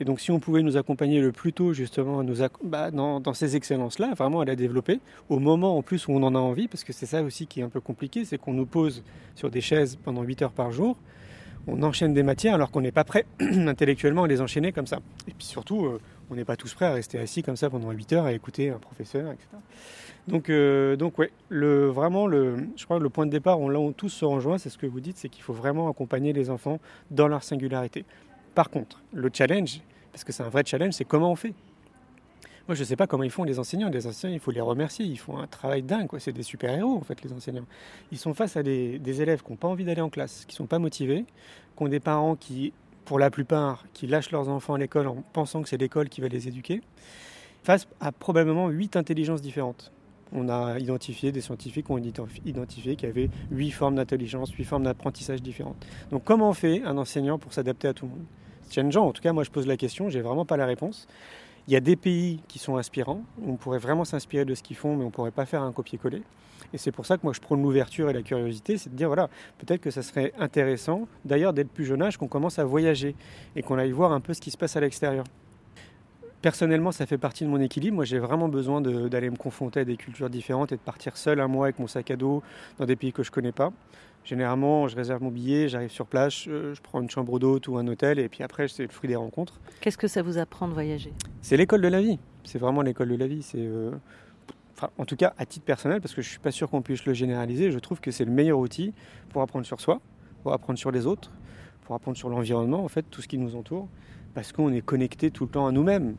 Et 0.00 0.04
donc 0.04 0.20
si 0.20 0.30
on 0.30 0.40
pouvait 0.40 0.62
nous 0.62 0.76
accompagner 0.76 1.20
le 1.20 1.30
plus 1.32 1.52
tôt 1.52 1.72
justement 1.72 2.20
à 2.20 2.22
nous 2.22 2.40
acc- 2.40 2.50
bah, 2.64 2.90
dans, 2.90 3.20
dans 3.20 3.34
ces 3.34 3.56
excellences-là, 3.56 4.14
vraiment 4.16 4.40
à 4.40 4.44
la 4.44 4.56
développer, 4.56 5.00
au 5.28 5.38
moment 5.38 5.76
en 5.76 5.82
plus 5.82 6.08
où 6.08 6.12
on 6.12 6.22
en 6.22 6.34
a 6.34 6.38
envie, 6.38 6.66
parce 6.66 6.82
que 6.82 6.92
c'est 6.92 7.06
ça 7.06 7.22
aussi 7.22 7.46
qui 7.46 7.60
est 7.60 7.62
un 7.62 7.68
peu 7.68 7.80
compliqué, 7.80 8.24
c'est 8.24 8.38
qu'on 8.38 8.54
nous 8.54 8.66
pose 8.66 9.02
sur 9.36 9.50
des 9.50 9.60
chaises 9.60 9.96
pendant 10.02 10.22
8 10.22 10.42
heures 10.42 10.52
par 10.52 10.72
jour, 10.72 10.96
on 11.68 11.80
enchaîne 11.84 12.12
des 12.14 12.24
matières 12.24 12.54
alors 12.54 12.72
qu'on 12.72 12.80
n'est 12.80 12.90
pas 12.90 13.04
prêt 13.04 13.26
intellectuellement 13.40 14.24
à 14.24 14.28
les 14.28 14.40
enchaîner 14.40 14.72
comme 14.72 14.86
ça. 14.88 14.98
Et 15.28 15.32
puis 15.32 15.46
surtout, 15.46 15.84
euh, 15.86 16.00
on 16.32 16.34
n'est 16.34 16.46
pas 16.46 16.56
tous 16.56 16.72
prêts 16.72 16.86
à 16.86 16.94
rester 16.94 17.18
assis 17.18 17.42
comme 17.42 17.56
ça 17.56 17.68
pendant 17.68 17.90
8 17.90 18.14
heures 18.14 18.24
à 18.24 18.32
écouter 18.32 18.70
un 18.70 18.78
professeur, 18.78 19.30
etc. 19.32 19.48
Donc, 20.28 20.48
euh, 20.48 20.96
donc 20.96 21.18
ouais, 21.18 21.30
le, 21.50 21.88
vraiment, 21.88 22.26
le, 22.26 22.56
je 22.74 22.84
crois 22.86 22.96
que 22.96 23.02
le 23.02 23.10
point 23.10 23.26
de 23.26 23.30
départ, 23.30 23.60
on, 23.60 23.68
là 23.68 23.78
où 23.78 23.92
tous 23.92 24.08
se 24.08 24.24
rejoint, 24.24 24.56
c'est 24.56 24.70
ce 24.70 24.78
que 24.78 24.86
vous 24.86 25.00
dites, 25.00 25.18
c'est 25.18 25.28
qu'il 25.28 25.42
faut 25.42 25.52
vraiment 25.52 25.90
accompagner 25.90 26.32
les 26.32 26.48
enfants 26.48 26.80
dans 27.10 27.28
leur 27.28 27.42
singularité. 27.42 28.06
Par 28.54 28.70
contre, 28.70 29.02
le 29.12 29.28
challenge, 29.30 29.82
parce 30.10 30.24
que 30.24 30.32
c'est 30.32 30.42
un 30.42 30.48
vrai 30.48 30.62
challenge, 30.64 30.94
c'est 30.94 31.04
comment 31.04 31.30
on 31.30 31.36
fait. 31.36 31.52
Moi, 32.66 32.76
je 32.76 32.80
ne 32.80 32.84
sais 32.86 32.96
pas 32.96 33.06
comment 33.06 33.24
ils 33.24 33.30
font 33.30 33.44
les 33.44 33.58
enseignants. 33.58 33.90
Les 33.90 34.06
enseignants, 34.06 34.32
il 34.32 34.40
faut 34.40 34.52
les 34.52 34.60
remercier. 34.60 35.04
Ils 35.04 35.18
font 35.18 35.36
un 35.36 35.48
travail 35.48 35.82
dingue. 35.82 36.08
C'est 36.18 36.32
des 36.32 36.44
super-héros, 36.44 36.96
en 36.96 37.00
fait, 37.00 37.22
les 37.22 37.32
enseignants. 37.32 37.66
Ils 38.12 38.18
sont 38.18 38.32
face 38.34 38.56
à 38.56 38.62
des, 38.62 39.00
des 39.00 39.20
élèves 39.20 39.42
qui 39.42 39.50
n'ont 39.50 39.56
pas 39.56 39.68
envie 39.68 39.84
d'aller 39.84 40.00
en 40.00 40.10
classe, 40.10 40.44
qui 40.46 40.54
ne 40.54 40.58
sont 40.58 40.66
pas 40.66 40.78
motivés, 40.78 41.24
qui 41.76 41.82
ont 41.82 41.88
des 41.88 41.98
parents 41.98 42.36
qui, 42.36 42.72
pour 43.04 43.18
la 43.18 43.30
plupart, 43.30 43.84
qui 43.92 44.06
lâchent 44.06 44.30
leurs 44.30 44.48
enfants 44.48 44.74
à 44.74 44.78
l'école 44.78 45.08
en 45.08 45.22
pensant 45.32 45.62
que 45.62 45.68
c'est 45.68 45.76
l'école 45.76 46.08
qui 46.08 46.20
va 46.20 46.28
les 46.28 46.48
éduquer, 46.48 46.82
face 47.62 47.86
à 48.00 48.12
probablement 48.12 48.68
huit 48.68 48.96
intelligences 48.96 49.42
différentes. 49.42 49.92
On 50.32 50.48
a 50.48 50.78
identifié, 50.78 51.30
des 51.30 51.42
scientifiques 51.42 51.90
ont 51.90 51.98
identif- 51.98 52.40
identifié 52.46 52.96
qu'il 52.96 53.08
y 53.08 53.12
avait 53.12 53.30
huit 53.50 53.70
formes 53.70 53.96
d'intelligence, 53.96 54.50
huit 54.52 54.64
formes 54.64 54.84
d'apprentissage 54.84 55.42
différentes. 55.42 55.84
Donc 56.10 56.24
comment 56.24 56.52
fait 56.54 56.82
un 56.84 56.96
enseignant 56.96 57.38
pour 57.38 57.52
s'adapter 57.52 57.88
à 57.88 57.92
tout 57.92 58.06
le 58.06 58.12
monde? 58.12 58.24
C'est 58.62 58.74
challengeant, 58.74 59.06
en 59.06 59.12
tout 59.12 59.20
cas 59.20 59.32
moi 59.32 59.44
je 59.44 59.50
pose 59.50 59.66
la 59.66 59.76
question, 59.76 60.08
j'ai 60.08 60.22
vraiment 60.22 60.46
pas 60.46 60.56
la 60.56 60.64
réponse. 60.66 61.06
Il 61.68 61.72
y 61.72 61.76
a 61.76 61.80
des 61.80 61.96
pays 61.96 62.40
qui 62.48 62.58
sont 62.58 62.76
inspirants, 62.76 63.22
on 63.46 63.54
pourrait 63.54 63.78
vraiment 63.78 64.04
s'inspirer 64.04 64.44
de 64.44 64.54
ce 64.54 64.62
qu'ils 64.62 64.76
font, 64.76 64.96
mais 64.96 65.04
on 65.04 65.06
ne 65.06 65.12
pourrait 65.12 65.30
pas 65.30 65.46
faire 65.46 65.62
un 65.62 65.72
copier-coller. 65.72 66.22
Et 66.72 66.78
c'est 66.78 66.90
pour 66.90 67.06
ça 67.06 67.16
que 67.16 67.22
moi 67.22 67.32
je 67.32 67.40
prône 67.40 67.62
l'ouverture 67.62 68.10
et 68.10 68.12
la 68.12 68.22
curiosité, 68.22 68.78
c'est 68.78 68.90
de 68.90 68.96
dire 68.96 69.08
voilà, 69.08 69.28
peut-être 69.58 69.80
que 69.80 69.90
ça 69.90 70.02
serait 70.02 70.32
intéressant, 70.38 71.06
d'ailleurs 71.24 71.52
dès 71.52 71.62
le 71.62 71.68
plus 71.68 71.84
jeune 71.84 72.02
âge, 72.02 72.16
qu'on 72.16 72.28
commence 72.28 72.58
à 72.58 72.64
voyager 72.64 73.14
et 73.54 73.62
qu'on 73.62 73.78
aille 73.78 73.92
voir 73.92 74.12
un 74.12 74.20
peu 74.20 74.34
ce 74.34 74.40
qui 74.40 74.50
se 74.50 74.56
passe 74.56 74.76
à 74.76 74.80
l'extérieur. 74.80 75.24
Personnellement, 76.42 76.90
ça 76.90 77.06
fait 77.06 77.18
partie 77.18 77.44
de 77.44 77.48
mon 77.48 77.60
équilibre. 77.60 77.94
Moi, 77.94 78.04
j'ai 78.04 78.18
vraiment 78.18 78.48
besoin 78.48 78.80
d'aller 78.80 79.30
me 79.30 79.36
confronter 79.36 79.80
à 79.80 79.84
des 79.84 79.96
cultures 79.96 80.28
différentes 80.28 80.72
et 80.72 80.76
de 80.76 80.80
partir 80.80 81.16
seul 81.16 81.38
un 81.38 81.46
mois 81.46 81.66
avec 81.66 81.78
mon 81.78 81.86
sac 81.86 82.10
à 82.10 82.16
dos 82.16 82.42
dans 82.78 82.84
des 82.84 82.96
pays 82.96 83.12
que 83.12 83.22
je 83.22 83.30
connais 83.30 83.52
pas. 83.52 83.72
Généralement, 84.24 84.88
je 84.88 84.96
réserve 84.96 85.22
mon 85.22 85.30
billet, 85.30 85.68
j'arrive 85.68 85.90
sur 85.92 86.06
place, 86.06 86.34
je, 86.44 86.74
je 86.74 86.80
prends 86.80 87.00
une 87.00 87.08
chambre 87.08 87.38
d'hôte 87.38 87.68
ou 87.68 87.76
un 87.76 87.86
hôtel, 87.86 88.18
et 88.18 88.28
puis 88.28 88.42
après, 88.42 88.66
c'est 88.66 88.82
le 88.82 88.88
fruit 88.88 89.06
des 89.06 89.14
rencontres. 89.14 89.60
Qu'est-ce 89.80 89.98
que 89.98 90.08
ça 90.08 90.22
vous 90.22 90.36
apprend 90.36 90.66
de 90.66 90.72
voyager? 90.74 91.12
C'est 91.42 91.56
l'école 91.56 91.80
de 91.80 91.88
la 91.88 92.00
vie. 92.00 92.18
C'est 92.42 92.58
vraiment 92.58 92.82
l'école 92.82 93.10
de 93.10 93.16
la 93.16 93.28
vie. 93.28 93.42
C'est, 93.42 93.58
euh, 93.58 93.92
enfin, 94.76 94.90
en 94.98 95.04
tout 95.04 95.16
cas, 95.16 95.34
à 95.38 95.46
titre 95.46 95.64
personnel, 95.64 96.00
parce 96.00 96.12
que 96.12 96.22
je 96.22 96.28
suis 96.28 96.40
pas 96.40 96.50
sûr 96.50 96.68
qu'on 96.68 96.82
puisse 96.82 97.04
le 97.04 97.14
généraliser, 97.14 97.70
je 97.70 97.78
trouve 97.78 98.00
que 98.00 98.10
c'est 98.10 98.24
le 98.24 98.32
meilleur 98.32 98.58
outil 98.58 98.92
pour 99.28 99.42
apprendre 99.42 99.64
sur 99.64 99.80
soi, 99.80 100.00
pour 100.42 100.52
apprendre 100.52 100.78
sur 100.78 100.90
les 100.90 101.06
autres, 101.06 101.30
pour 101.82 101.94
apprendre 101.94 102.16
sur 102.16 102.28
l'environnement, 102.28 102.84
en 102.84 102.88
fait, 102.88 103.04
tout 103.10 103.22
ce 103.22 103.28
qui 103.28 103.38
nous 103.38 103.54
entoure, 103.54 103.88
parce 104.34 104.50
qu'on 104.50 104.72
est 104.72 104.82
connecté 104.82 105.30
tout 105.30 105.44
le 105.44 105.50
temps 105.50 105.68
à 105.68 105.72
nous-mêmes. 105.72 106.16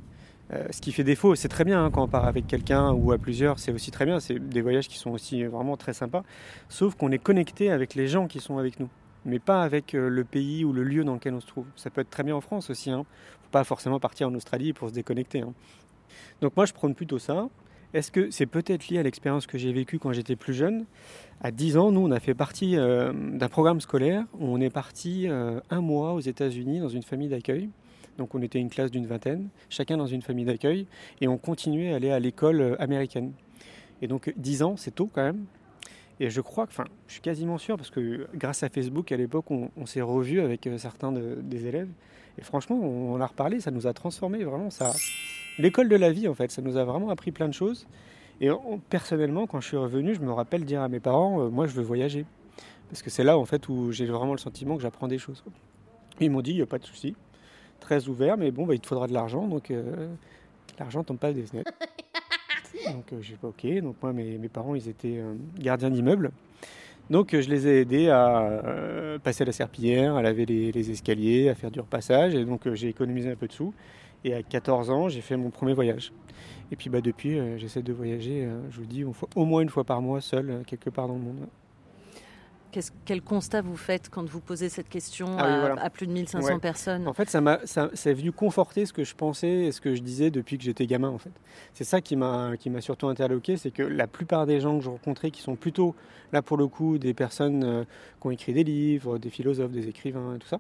Euh, 0.54 0.66
ce 0.72 0.82
qui 0.82 0.92
fait 0.92 1.04
défaut, 1.04 1.36
c'est 1.36 1.48
très 1.48 1.64
bien 1.64 1.86
hein, 1.86 1.92
quand 1.92 2.04
on 2.04 2.08
part 2.08 2.26
avec 2.26 2.48
quelqu'un 2.48 2.92
ou 2.92 3.12
à 3.12 3.18
plusieurs, 3.18 3.60
c'est 3.60 3.72
aussi 3.72 3.92
très 3.92 4.06
bien. 4.06 4.20
C'est 4.20 4.40
des 4.40 4.62
voyages 4.62 4.88
qui 4.88 4.98
sont 4.98 5.12
aussi 5.12 5.44
vraiment 5.44 5.78
très 5.78 5.94
sympas. 5.94 6.24
Sauf 6.70 6.96
qu'on 6.96 7.12
est 7.12 7.20
connecté 7.20 7.72
avec 7.72 7.96
les 7.96 8.08
gens 8.08 8.28
qui 8.28 8.40
sont 8.40 8.58
avec 8.58 8.80
nous, 8.80 8.90
mais 9.26 9.40
pas 9.40 9.64
avec 9.64 9.96
euh, 9.96 10.10
le 10.10 10.24
pays 10.24 10.66
ou 10.66 10.74
le 10.74 10.84
lieu 10.84 11.04
dans 11.04 11.14
lequel 11.14 11.34
on 11.34 11.40
se 11.40 11.48
trouve. 11.48 11.66
Ça 11.76 11.90
peut 11.90 12.02
être 12.02 12.10
très 12.10 12.24
bien 12.24 12.36
en 12.36 12.42
France 12.42 12.70
aussi. 12.70 12.92
Hein. 12.92 13.06
Faut 13.44 13.52
pas 13.52 13.64
forcément 13.64 14.00
partir 14.00 14.28
en 14.28 14.36
Australie 14.36 14.74
pour 14.74 14.90
se 14.90 14.94
déconnecter. 14.94 15.42
hein. 15.42 15.54
Donc 16.42 16.56
moi, 16.56 16.66
je 16.66 16.74
prône 16.74 16.94
plutôt 16.94 17.20
ça. 17.20 17.48
Est-ce 17.94 18.12
que 18.12 18.32
c'est 18.32 18.48
peut-être 18.48 18.88
lié 18.88 18.98
à 18.98 19.04
l'expérience 19.04 19.46
que 19.46 19.58
j'ai 19.60 19.72
vécue 19.72 20.00
quand 20.00 20.14
j'étais 20.14 20.36
plus 20.36 20.56
jeune? 20.56 20.86
À 21.42 21.52
10 21.52 21.78
ans, 21.78 21.92
nous, 21.92 22.02
on 22.02 22.12
a 22.12 22.20
fait 22.20 22.34
partie 22.34 22.76
euh, 22.76 23.14
d'un 23.14 23.50
programme 23.50 23.82
scolaire 23.82 24.26
où 24.34 24.48
on 24.48 24.60
est 24.60 24.72
parti 24.72 25.28
un 25.28 25.82
mois 25.82 26.14
aux 26.14 26.20
États-Unis 26.20 26.80
dans 26.80 26.90
une 26.90 27.04
famille 27.04 27.30
d'accueil. 27.30 27.70
Donc 28.18 28.36
on 28.36 28.42
était 28.42 28.60
une 28.60 28.70
classe 28.70 28.92
d'une 28.92 29.08
vingtaine, 29.08 29.50
chacun 29.70 29.98
dans 29.98 30.08
une 30.08 30.22
famille 30.22 30.46
d'accueil, 30.46 30.88
et 31.22 31.28
on 31.28 31.38
continuait 31.38 31.94
à 31.94 31.96
aller 31.96 32.12
à 32.12 32.20
l'école 32.20 32.62
euh, 32.62 32.82
américaine. 32.82 33.34
Et 34.02 34.08
donc 34.08 34.34
10 34.38 34.64
ans, 34.64 34.78
c'est 34.78 34.92
tôt 34.92 35.10
quand 35.12 35.24
même. 35.24 35.46
Et 36.20 36.30
je 36.30 36.42
crois, 36.42 36.66
enfin, 36.66 36.86
je 37.08 37.14
suis 37.14 37.22
quasiment 37.22 37.58
sûr, 37.58 37.76
parce 37.76 37.90
que 37.90 38.28
grâce 38.36 38.64
à 38.64 38.70
Facebook, 38.70 39.12
à 39.12 39.18
l'époque, 39.18 39.46
on, 39.50 39.86
s'est 39.86 40.02
revus 40.02 40.42
avec 40.42 40.68
euh, 40.68 40.78
certains 40.78 41.12
des 41.12 41.66
élèves. 41.66 41.90
Et 42.38 42.44
franchement, 42.44 42.76
on, 42.76 43.20
a 43.20 43.26
reparlé, 43.26 43.60
ça 43.60 43.72
nous 43.72 43.88
a 43.88 43.94
transformé 43.94 44.44
vraiment. 44.44 44.70
Ça, 44.70 44.92
l'école 45.60 45.90
de 45.90 45.96
la 45.96 46.12
vie, 46.12 46.28
en 46.28 46.34
fait, 46.34 46.52
ça 46.52 46.62
nous 46.62 46.78
a 46.78 46.84
vraiment 46.84 47.10
appris 47.10 47.32
plein 47.32 47.48
de 47.48 47.54
choses. 47.54 47.88
Et 48.42 48.50
personnellement, 48.90 49.46
quand 49.46 49.62
je 49.62 49.68
suis 49.68 49.78
revenu, 49.78 50.16
je 50.16 50.20
me 50.20 50.32
rappelle 50.32 50.66
dire 50.66 50.82
à 50.82 50.90
mes 50.90 51.00
parents, 51.00 51.42
euh, 51.42 51.50
moi, 51.50 51.68
je 51.68 51.74
veux 51.74 51.84
voyager. 51.84 52.26
Parce 52.90 53.02
que 53.02 53.10
c'est 53.10 53.24
là, 53.24 53.38
en 53.38 53.46
fait, 53.46 53.70
où 53.70 53.92
j'ai 53.92 54.06
vraiment 54.06 54.34
le 54.34 54.40
sentiment 54.40 54.76
que 54.76 54.82
j'apprends 54.82 55.08
des 55.08 55.18
choses. 55.20 55.44
Ils 56.20 56.32
m'ont 56.32 56.42
dit, 56.42 56.52
il 56.52 56.58
n'y 56.58 56.62
a 56.62 56.68
pas 56.68 56.80
de 56.80 56.86
souci, 56.86 57.16
très 57.84 58.08
ouvert, 58.08 58.38
mais 58.38 58.50
bon, 58.50 58.66
bah, 58.66 58.74
il 58.74 58.80
te 58.80 58.88
faudra 58.88 59.08
de 59.08 59.14
l'argent, 59.14 59.46
donc 59.46 59.70
euh, 59.70 60.08
l'argent 60.80 61.04
tombe 61.04 61.18
pas 61.18 61.34
des 61.34 61.44
fenêtres. 61.44 61.72
Donc 62.92 63.14
euh, 63.14 63.22
j'ai 63.22 63.36
pas 63.36 63.48
ok. 63.48 63.66
Donc 63.82 63.96
moi 64.02 64.12
mes, 64.12 64.50
parents 64.50 64.76
ils 64.76 64.90
étaient 64.90 65.18
euh, 65.18 65.36
gardiens 65.58 65.90
d'immeubles. 65.90 66.32
Donc 67.10 67.32
je 67.32 67.50
les 67.50 67.68
ai 67.68 67.82
aidés 67.82 68.10
à 68.10 68.62
passer 69.24 69.46
la 69.46 69.52
serpillière, 69.54 70.16
à 70.16 70.22
laver 70.22 70.46
les, 70.46 70.92
escaliers, 70.92 71.50
à 71.50 71.56
faire 71.56 71.72
du 71.72 71.80
repassage. 71.80 72.36
Et 72.36 72.44
donc 72.44 72.62
j'ai 72.74 72.90
économisé 72.90 73.32
un 73.32 73.36
peu 73.36 73.48
de 73.48 73.54
sous. 73.54 73.74
Et 74.26 74.34
à 74.34 74.42
14 74.42 74.90
ans, 74.90 75.08
j'ai 75.08 75.22
fait 75.22 75.38
mon 75.38 75.50
premier 75.50 75.74
voyage. 75.74 76.12
Et 76.72 76.76
puis 76.76 76.90
bah, 76.90 77.00
depuis, 77.00 77.40
j'essaie 77.58 77.84
de 77.84 77.94
voyager, 77.94 78.50
je 78.70 78.80
vous 78.80 78.86
dis, 78.86 79.04
au 79.04 79.46
moins 79.46 79.62
une 79.62 79.70
fois 79.70 79.84
par 79.84 80.02
mois, 80.02 80.20
seul, 80.20 80.64
quelque 80.66 80.90
part 80.90 81.08
dans 81.08 81.16
le 81.16 81.22
monde 81.22 81.48
quel 83.06 83.22
constat 83.22 83.62
vous 83.62 83.78
faites 83.78 84.10
quand 84.10 84.28
vous 84.28 84.40
posez 84.40 84.70
cette 84.70 84.90
question 84.90 85.36
ah 85.38 85.76
à, 85.80 85.90
plus 85.90 86.08
de 86.08 86.12
1500 86.12 86.60
personnes 86.60 87.08
En 87.08 87.14
fait, 87.14 87.30
ça 87.30 87.42
m'a, 87.42 87.60
ça, 87.66 87.90
c'est 87.94 88.14
venu 88.14 88.32
conforter 88.32 88.86
ce 88.86 88.94
que 88.94 89.04
je 89.04 89.16
pensais 89.16 89.66
et 89.66 89.72
ce 89.72 89.82
que 89.82 89.96
je 89.96 90.02
disais 90.02 90.32
depuis 90.32 90.58
que 90.58 90.64
j'étais 90.64 90.88
gamin. 90.88 91.10
En 91.10 91.18
fait, 91.18 91.32
c'est 91.74 91.84
ça 91.84 92.02
qui 92.02 92.16
m'a, 92.16 92.58
qui 92.58 92.70
m'a 92.70 92.82
surtout 92.82 93.08
interloqué, 93.08 93.58
c'est 93.58 93.72
que 93.72 93.84
la 93.84 94.08
plupart 94.08 94.46
des 94.46 94.60
gens 94.60 94.78
que 94.78 94.84
j'ai 94.84 94.90
rencontrés, 94.90 95.32
qui 95.32 95.42
sont 95.42 95.56
plutôt 95.56 95.96
là 96.32 96.42
pour 96.42 96.58
le 96.58 96.68
coup 96.68 96.98
des 96.98 97.14
personnes 97.14 97.64
euh, 97.64 97.84
qui 98.20 98.28
ont 98.28 98.32
écrit 98.32 98.54
des 98.54 98.64
livres, 98.64 99.18
des 99.18 99.30
philosophes, 99.30 99.72
des 99.72 99.88
écrivains, 99.88 100.38
tout 100.40 100.48
ça, 100.48 100.60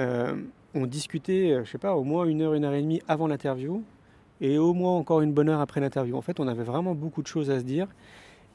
euh, 0.00 0.36
ont 0.74 0.86
discuté, 0.86 1.52
euh, 1.52 1.64
je 1.64 1.70
sais 1.70 1.78
pas, 1.78 1.94
au 1.94 2.04
moins 2.04 2.26
une 2.26 2.42
heure, 2.42 2.54
une 2.54 2.64
heure 2.64 2.74
et 2.74 2.82
demie 2.82 3.00
avant 3.08 3.26
l'interview 3.26 3.82
et 4.40 4.58
au 4.58 4.74
moins 4.74 4.96
encore 4.96 5.20
une 5.20 5.32
bonne 5.32 5.48
heure 5.48 5.60
après 5.60 5.80
l'interview. 5.80 6.16
En 6.16 6.22
fait, 6.22 6.40
on 6.40 6.48
avait 6.48 6.64
vraiment 6.64 6.94
beaucoup 6.94 7.22
de 7.22 7.26
choses 7.26 7.50
à 7.50 7.58
se 7.58 7.64
dire. 7.64 7.88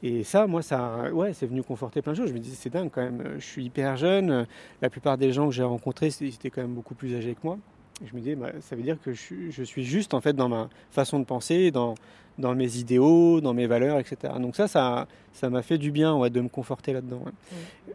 Et 0.02 0.24
ça, 0.24 0.48
moi, 0.48 0.62
ça, 0.62 1.12
ouais, 1.12 1.34
c'est 1.34 1.46
venu 1.46 1.62
conforter 1.62 2.02
plein 2.02 2.14
de 2.14 2.18
choses. 2.18 2.30
Je 2.30 2.34
me 2.34 2.40
disais, 2.40 2.56
c'est 2.58 2.70
dingue 2.70 2.90
quand 2.92 3.02
même. 3.02 3.36
Je 3.38 3.46
suis 3.46 3.66
hyper 3.66 3.98
jeune. 3.98 4.48
La 4.82 4.90
plupart 4.90 5.18
des 5.18 5.34
gens 5.34 5.48
que 5.48 5.54
j'ai 5.54 5.64
rencontrés, 5.64 6.10
c'était 6.10 6.50
quand 6.50 6.62
même 6.62 6.74
beaucoup 6.74 6.96
plus 6.96 7.16
âgés 7.16 7.34
que 7.34 7.42
moi. 7.44 7.58
Et 8.02 8.08
je 8.08 8.16
me 8.16 8.20
disais, 8.20 8.36
bah, 8.36 8.52
ça 8.62 8.76
veut 8.76 8.82
dire 8.82 8.98
que 9.04 9.12
je 9.12 9.64
suis, 9.64 9.84
juste 9.84 10.14
en 10.14 10.22
fait 10.22 10.34
dans 10.34 10.48
ma 10.48 10.70
façon 10.90 11.20
de 11.20 11.26
penser, 11.26 11.70
dans, 11.72 11.96
dans 12.38 12.56
mes 12.56 12.78
idéaux, 12.78 13.42
dans 13.42 13.54
mes 13.54 13.68
valeurs, 13.68 14.00
etc. 14.00 14.34
Donc 14.40 14.56
ça, 14.56 14.70
ça, 14.70 15.08
ça 15.34 15.50
m'a 15.50 15.62
fait 15.62 15.78
du 15.78 15.92
bien 15.92 16.16
ouais, 16.16 16.30
de 16.30 16.40
me 16.40 16.48
conforter 16.48 16.94
là-dedans. 16.94 17.26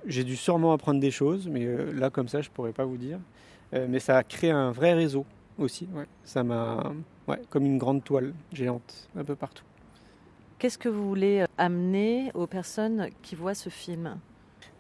J'ai 0.07 0.25
dû 0.25 0.37
sûrement 0.37 0.73
apprendre 0.73 1.01
des 1.01 1.11
choses, 1.11 1.49
mais 1.49 1.65
euh, 1.65 1.91
là, 1.93 2.11
comme 2.11 2.29
ça, 2.29 2.43
je 2.43 2.51
pourrais 2.51 2.73
pas 2.73 2.85
vous 2.85 2.99
dire. 2.99 3.19
Euh, 3.73 3.87
mais 3.89 3.99
ça 3.99 4.19
a 4.19 4.23
créé 4.23 4.51
un 4.51 4.73
vrai 4.73 4.93
réseau 4.93 5.25
aussi. 5.59 5.89
Ça 6.25 6.45
m'a, 6.45 6.93
comme 7.49 7.65
une 7.65 7.79
grande 7.79 8.05
toile 8.05 8.35
géante, 8.53 9.09
un 9.17 9.25
peu 9.25 9.35
partout. 9.35 9.65
Qu'est-ce 10.59 10.79
que 10.79 10.89
vous 10.89 11.07
voulez 11.07 11.41
euh, 11.41 11.47
amener 11.59 12.31
aux 12.35 12.47
personnes 12.47 13.09
qui 13.23 13.35
voient 13.35 13.55
ce 13.55 13.69
film? 13.69 14.17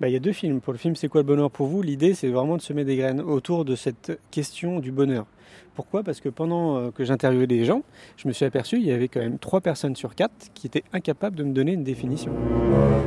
Bah, 0.00 0.08
il 0.08 0.12
y 0.12 0.16
a 0.16 0.20
deux 0.20 0.32
films. 0.32 0.60
Pour 0.60 0.72
le 0.72 0.78
film 0.78 0.96
C'est 0.96 1.08
quoi 1.08 1.20
le 1.22 1.26
bonheur 1.26 1.50
pour 1.50 1.66
vous? 1.66 1.82
L'idée, 1.82 2.14
c'est 2.14 2.28
vraiment 2.28 2.56
de 2.56 2.62
semer 2.62 2.84
des 2.84 2.96
graines 2.96 3.20
autour 3.20 3.64
de 3.64 3.74
cette 3.74 4.18
question 4.30 4.80
du 4.80 4.92
bonheur. 4.92 5.26
Pourquoi? 5.74 6.02
Parce 6.04 6.20
que 6.20 6.28
pendant 6.28 6.76
euh, 6.76 6.90
que 6.90 7.04
j'interviewais 7.04 7.48
des 7.48 7.64
gens, 7.64 7.82
je 8.16 8.28
me 8.28 8.32
suis 8.32 8.44
aperçu 8.44 8.76
qu'il 8.78 8.86
y 8.86 8.92
avait 8.92 9.08
quand 9.08 9.20
même 9.20 9.38
trois 9.38 9.60
personnes 9.60 9.96
sur 9.96 10.14
quatre 10.14 10.52
qui 10.54 10.68
étaient 10.68 10.84
incapables 10.92 11.36
de 11.36 11.44
me 11.44 11.52
donner 11.52 11.72
une 11.72 11.84
définition. 11.84 12.32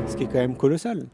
Ce 0.07 0.15
qui 0.15 0.23
est 0.23 0.27
quand 0.27 0.33
même 0.33 0.57
colossal. 0.57 1.05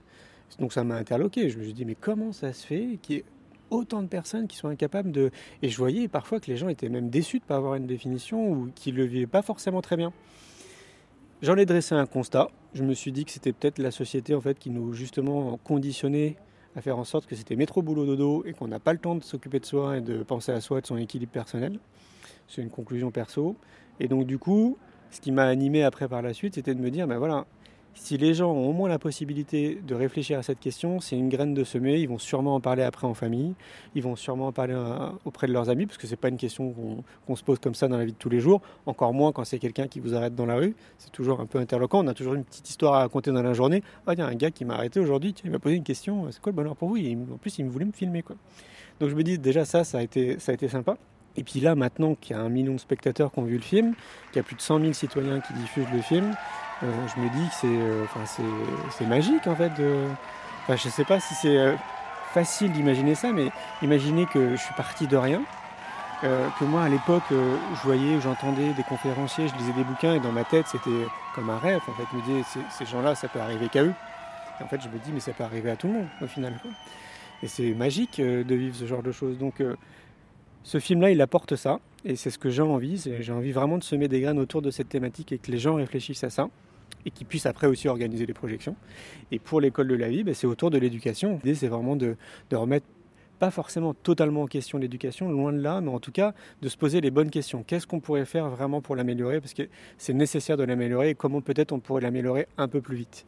Donc 0.60 0.74
ça 0.74 0.84
m'a 0.84 0.96
interloqué. 0.96 1.50
Je 1.50 1.60
me 1.60 1.64
suis 1.64 1.74
dit, 1.74 1.86
mais 1.86 1.96
comment 1.96 2.32
ça 2.32 2.52
se 2.54 2.66
fait 2.66 2.98
qu'il 3.02 3.16
y 3.16 3.20
ait 3.20 3.26
autant 3.70 4.02
de 4.02 4.08
personnes 4.08 4.48
qui 4.48 4.58
sont 4.58 4.68
incapables 4.68 5.12
de... 5.12 5.32
Et 5.62 5.70
je 5.70 5.78
voyais 5.78 6.08
parfois 6.08 6.40
que 6.40 6.50
les 6.50 6.58
gens 6.58 6.70
étaient 6.70 6.90
même 6.90 7.10
déçus 7.10 7.40
de 7.40 7.44
ne 7.44 7.48
pas 7.48 7.56
avoir 7.56 7.76
une 7.76 7.88
définition 7.88 8.52
ou 8.52 8.70
qu'ils 8.76 8.96
ne 8.96 9.00
le 9.00 9.06
vivaient 9.06 9.28
pas 9.28 9.42
forcément 9.42 9.82
très 9.82 9.98
bien. 9.98 10.12
J'en 11.44 11.58
ai 11.58 11.66
dressé 11.66 11.94
un 11.94 12.06
constat. 12.06 12.48
Je 12.74 12.86
me 12.86 12.94
suis 12.94 13.12
dit 13.12 13.26
que 13.26 13.32
c'était 13.32 13.52
peut-être 13.52 13.78
la 13.78 13.92
société 13.92 14.34
en 14.34 14.40
fait 14.40 14.58
qui 14.58 14.70
nous 14.70 14.94
justement 14.94 15.60
conditionnait 15.66 16.38
à 16.74 16.82
faire 16.82 16.98
en 16.98 17.04
sorte 17.04 17.26
que 17.26 17.36
c'était 17.36 17.58
métro 17.58 17.82
boulot 17.82 18.06
dodo 18.06 18.46
et 18.46 18.54
qu'on 18.54 18.70
n'a 18.70 18.80
pas 18.80 18.94
le 18.94 19.00
temps 19.00 19.16
de 19.16 19.24
s'occuper 19.26 19.60
de 19.60 19.66
soi 19.66 19.98
et 19.98 20.02
de 20.02 20.24
penser 20.24 20.54
à 20.54 20.62
soi, 20.62 20.80
de 20.80 20.88
son 20.88 20.96
équilibre 20.96 21.34
personnel. 21.34 21.80
C'est 22.48 22.62
une 22.62 22.70
conclusion 22.70 23.12
perso. 23.12 23.58
Et 24.00 24.08
donc 24.08 24.26
du 24.26 24.40
coup, 24.40 24.78
ce 25.12 25.20
qui 25.20 25.34
m'a 25.34 25.44
animé 25.44 25.84
après 25.84 26.08
par 26.08 26.22
la 26.22 26.34
suite, 26.34 26.56
c'était 26.56 26.76
de 26.76 26.80
me 26.80 26.90
dire, 26.90 27.08
ben 27.08 27.18
voilà, 27.18 27.46
si 27.96 28.18
les 28.18 28.34
gens 28.34 28.52
ont 28.52 28.70
au 28.70 28.74
moins 28.74 28.90
la 28.90 29.00
possibilité 29.00 29.80
de 29.86 29.96
réfléchir 29.96 30.40
à 30.40 30.44
cette 30.44 30.60
question, 30.60 31.00
c'est 31.00 31.18
une 31.18 31.30
graine 31.30 31.54
de 31.54 31.64
semer. 31.64 32.00
Ils 32.00 32.10
vont 32.10 32.18
sûrement 32.18 32.56
en 32.56 32.60
parler 32.60 32.84
après 32.84 33.08
en 33.08 33.14
famille. 33.14 33.54
Ils 33.96 34.02
vont 34.02 34.16
sûrement 34.16 34.48
en 34.48 34.52
parler 34.52 34.74
euh, 34.74 35.10
auprès 35.26 35.48
de 35.48 35.54
leurs 35.54 35.70
amis, 35.70 35.86
parce 35.86 35.98
que 35.98 36.08
c'est 36.08 36.16
pas 36.16 36.30
une 36.30 36.38
question 36.38 36.74
qu'on 37.28 37.36
se 37.36 37.44
pose 37.44 37.60
comme 37.60 37.76
ça 37.76 37.88
dans 37.88 37.98
la 37.98 38.06
vie 38.06 38.14
de 38.14 38.18
tous 38.18 38.30
les 38.30 38.40
jours. 38.40 38.62
Encore 38.86 39.14
moins 39.14 39.32
quand 39.32 39.44
c'est 39.44 39.60
quelqu'un 39.60 39.88
qui 39.88 40.00
vous 40.00 40.16
arrête 40.16 40.36
dans 40.36 40.46
la 40.46 40.56
rue. 40.56 40.76
C'est 40.98 41.12
toujours 41.12 41.40
un 41.40 41.46
peu 41.46 41.60
interloquant. 41.60 42.04
On 42.04 42.08
a 42.08 42.14
toujours 42.14 42.34
une 42.34 42.44
petite 42.44 42.70
histoire 42.70 42.96
à 42.96 43.00
raconter 43.00 43.32
dans 43.32 43.44
la 43.44 43.54
journée. 43.54 43.84
Ah, 44.08 44.14
il 44.14 44.20
y 44.20 44.22
a 44.22 44.28
un 44.28 44.36
gars 44.36 44.52
qui 44.52 44.66
m'a 44.66 44.76
arrêté 44.76 45.00
aujourd'hui. 45.00 45.36
Il 45.44 45.52
m'a 45.52 45.60
posé 45.60 45.76
une 45.76 45.84
question. 45.84 46.28
C'est 46.32 46.42
quoi 46.42 46.52
le 46.52 46.56
bonheur 46.56 46.76
pour 46.76 46.90
vous? 46.90 46.98
En 46.98 47.38
plus, 47.38 47.58
il 47.60 47.66
voulait 47.66 47.86
me 47.86 47.92
filmer. 47.92 48.24
Donc 49.00 49.10
je 49.10 49.16
me 49.16 49.24
dis 49.24 49.38
déjà 49.38 49.66
ça, 49.66 49.84
ça 49.84 50.00
a 50.00 50.02
été, 50.02 50.40
ça 50.40 50.52
a 50.52 50.56
été 50.56 50.68
sympa. 50.68 50.98
Et 51.36 51.44
puis 51.44 51.60
là, 51.60 51.76
maintenant 51.76 52.16
qu'il 52.16 52.36
y 52.36 52.40
a 52.40 52.42
un 52.42 52.50
million 52.50 52.74
de 52.74 52.80
spectateurs 52.80 53.32
qui 53.32 53.40
ont 53.40 53.44
vu 53.44 53.56
le 53.56 53.64
film, 53.64 53.96
qu'il 54.32 54.38
y 54.38 54.40
a 54.40 54.44
plus 54.44 54.56
de 54.56 54.62
100 54.62 54.80
000 54.80 54.94
citoyens 54.94 55.40
qui 55.40 55.54
diffusent 55.54 55.92
le 55.92 56.02
film, 56.02 56.36
je 56.82 57.22
me 57.22 57.30
dis 57.30 57.48
que 57.48 57.56
c'est 57.56 59.04
euh, 59.04 59.08
magique 59.08 59.48
en 59.48 59.56
fait. 59.56 59.72
Je 60.70 60.90
sais 60.90 61.06
pas 61.06 61.20
si 61.20 61.34
c'est 61.36 61.58
euh, 61.58 61.76
facile 62.34 62.72
d'imaginer 62.72 63.16
ça, 63.16 63.32
mais 63.32 63.50
imaginez 63.82 64.26
que 64.26 64.52
je 64.52 64.62
suis 64.62 64.74
parti 64.76 65.08
de 65.08 65.18
rien. 65.18 65.42
que 66.22 66.64
moi 66.64 66.84
à 66.84 66.90
l'époque 66.90 67.24
je 67.30 67.82
voyais, 67.84 68.20
j'entendais 68.22 68.74
des 68.74 68.84
conférenciers, 68.84 69.48
je 69.48 69.56
lisais 69.56 69.74
des 69.74 69.84
bouquins 69.84 70.16
et 70.16 70.20
dans 70.20 70.32
ma 70.32 70.44
tête 70.44 70.68
c'était 70.68 71.08
comme 71.36 71.50
un 71.50 71.60
rêve. 71.60 71.82
En 71.88 71.94
fait, 71.94 72.04
je 72.12 72.18
me 72.18 72.22
disais 72.22 72.60
ces 72.70 72.86
gens-là 72.86 73.16
ça 73.16 73.28
peut 73.28 73.40
arriver 73.40 73.70
qu'à 73.70 73.84
eux. 73.84 73.94
Et 74.60 74.64
en 74.64 74.68
fait 74.68 74.82
je 74.82 74.90
me 74.90 74.98
dis 75.00 75.12
mais 75.14 75.20
ça 75.20 75.34
peut 75.34 75.44
arriver 75.44 75.70
à 75.70 75.76
tout 75.76 75.88
le 75.88 75.94
monde 75.94 76.08
au 76.22 76.28
final. 76.28 76.54
Et 77.42 77.48
c'est 77.48 77.74
magique 77.74 78.22
de 78.22 78.56
vivre 78.56 78.76
ce 78.76 78.86
genre 78.86 79.04
de 79.04 79.12
choses. 79.12 79.38
Donc 79.38 79.62
ce 80.64 80.80
film-là, 80.80 81.12
il 81.12 81.22
apporte 81.22 81.58
ça, 81.58 81.80
et 82.06 82.16
c'est 82.16 82.30
ce 82.30 82.40
que 82.40 82.50
j'ai 82.50 82.62
envie. 82.62 83.04
J'ai 83.20 83.34
envie 83.34 83.52
vraiment 83.52 83.78
de 83.78 83.84
semer 83.84 84.08
des 84.08 84.22
graines 84.22 84.40
autour 84.40 84.62
de 84.62 84.72
cette 84.72 84.90
thématique 84.90 85.34
et 85.34 85.38
que 85.38 85.52
les 85.52 85.58
gens 85.58 85.76
réfléchissent 85.76 86.24
à 86.24 86.30
ça 86.30 86.50
et 87.06 87.12
qui 87.12 87.26
puissent 87.26 87.46
après 87.46 87.68
aussi 87.68 87.88
organiser 87.88 88.26
des 88.26 88.34
projections. 88.34 88.76
Et 89.32 89.40
pour 89.40 89.62
l'école 89.62 89.88
de 89.88 89.96
la 89.96 90.10
vie, 90.10 90.24
ben, 90.24 90.34
c'est 90.34 90.48
autour 90.48 90.72
de 90.72 90.78
l'éducation. 90.78 91.40
L'idée, 91.44 91.56
c'est 91.56 91.68
vraiment 91.68 91.96
de, 91.96 92.16
remettre 92.52 92.86
pas 93.40 93.52
forcément 93.52 93.94
totalement 93.94 94.44
en 94.44 94.48
question 94.48 94.78
l'éducation, 94.78 95.30
loin 95.30 95.52
de 95.52 95.60
là, 95.60 95.82
mais 95.82 95.90
en 95.90 96.00
tout 96.00 96.12
cas 96.12 96.34
de 96.62 96.70
se 96.70 96.78
poser 96.78 97.02
les 97.02 97.12
bonnes 97.12 97.32
questions. 97.32 97.64
Qu'est-ce 97.64 97.86
qu'on 97.86 98.00
pourrait 98.00 98.26
faire 98.26 98.48
vraiment 98.50 98.80
pour 98.80 98.96
l'améliorer? 98.96 99.42
Parce 99.42 99.54
que 99.54 99.64
c'est 99.98 100.14
nécessaire 100.14 100.56
de 100.56 100.64
l'améliorer 100.64 101.10
et 101.10 101.16
comment 101.16 101.42
peut-être 101.42 101.74
on 101.74 101.80
pourrait 101.80 102.02
l'améliorer 102.02 102.48
un 102.58 102.68
peu 102.68 102.80
plus 102.80 102.96
vite. 102.96 103.26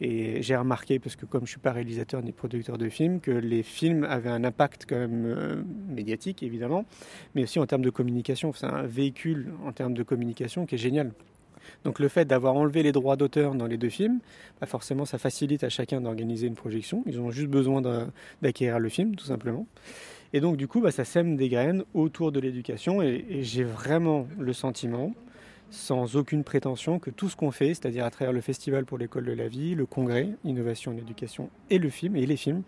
Et 0.00 0.42
j'ai 0.42 0.56
remarqué, 0.56 0.98
parce 0.98 1.14
que 1.14 1.26
comme 1.26 1.42
je 1.42 1.44
ne 1.44 1.50
suis 1.50 1.60
pas 1.60 1.70
réalisateur 1.70 2.22
ni 2.22 2.32
producteur 2.32 2.76
de 2.76 2.88
films, 2.88 3.20
que 3.20 3.30
les 3.30 3.62
films 3.62 4.02
avaient 4.02 4.30
un 4.30 4.42
impact 4.42 4.84
quand 4.88 4.98
même 4.98 5.26
euh, 5.26 5.62
médiatique 5.88 6.42
évidemment, 6.42 6.84
mais 7.36 7.44
aussi 7.44 7.60
en 7.60 7.66
termes 7.66 7.82
de 7.82 7.90
communication. 7.90 8.52
C'est 8.52 8.66
un 8.66 8.82
véhicule 8.82 9.52
en 9.64 9.70
termes 9.70 9.94
de 9.94 10.02
communication 10.02 10.66
qui 10.66 10.74
est 10.74 10.78
génial. 10.78 11.12
Donc 11.84 11.98
le 11.98 12.08
fait 12.08 12.24
d'avoir 12.24 12.54
enlevé 12.54 12.82
les 12.82 12.92
droits 12.92 13.16
d'auteur 13.16 13.54
dans 13.54 13.66
les 13.66 13.76
deux 13.76 13.88
films, 13.88 14.20
bah 14.60 14.66
forcément 14.66 15.04
ça 15.04 15.18
facilite 15.18 15.64
à 15.64 15.68
chacun 15.68 16.00
d'organiser 16.00 16.46
une 16.46 16.54
projection. 16.54 17.02
Ils 17.06 17.20
ont 17.20 17.30
juste 17.30 17.48
besoin 17.48 17.82
d'acquérir 18.40 18.78
le 18.78 18.88
film, 18.88 19.16
tout 19.16 19.24
simplement. 19.24 19.66
Et 20.32 20.40
donc 20.40 20.56
du 20.56 20.66
coup, 20.66 20.80
bah, 20.80 20.90
ça 20.90 21.04
sème 21.04 21.36
des 21.36 21.48
graines 21.48 21.84
autour 21.94 22.32
de 22.32 22.40
l'éducation 22.40 23.02
et, 23.02 23.24
j'ai 23.42 23.64
vraiment 23.64 24.26
le 24.38 24.52
sentiment, 24.52 25.12
sans 25.70 26.16
aucune 26.16 26.44
prétention, 26.44 26.98
que 26.98 27.10
tout 27.10 27.28
ce 27.28 27.36
qu'on 27.36 27.50
fait, 27.50 27.68
c'est-à-dire 27.68 28.04
à 28.04 28.10
travers 28.10 28.32
le 28.32 28.40
Festival 28.40 28.84
pour 28.84 28.98
l'école 28.98 29.24
de 29.24 29.32
la 29.32 29.48
vie, 29.48 29.74
le 29.74 29.86
congrès, 29.86 30.28
Innovation 30.44 30.92
en 30.92 30.96
éducation 30.96 31.50
et 31.70 31.78
le 31.78 31.90
film, 31.90 32.16
et 32.16 32.26
les 32.26 32.36
films, 32.36 32.62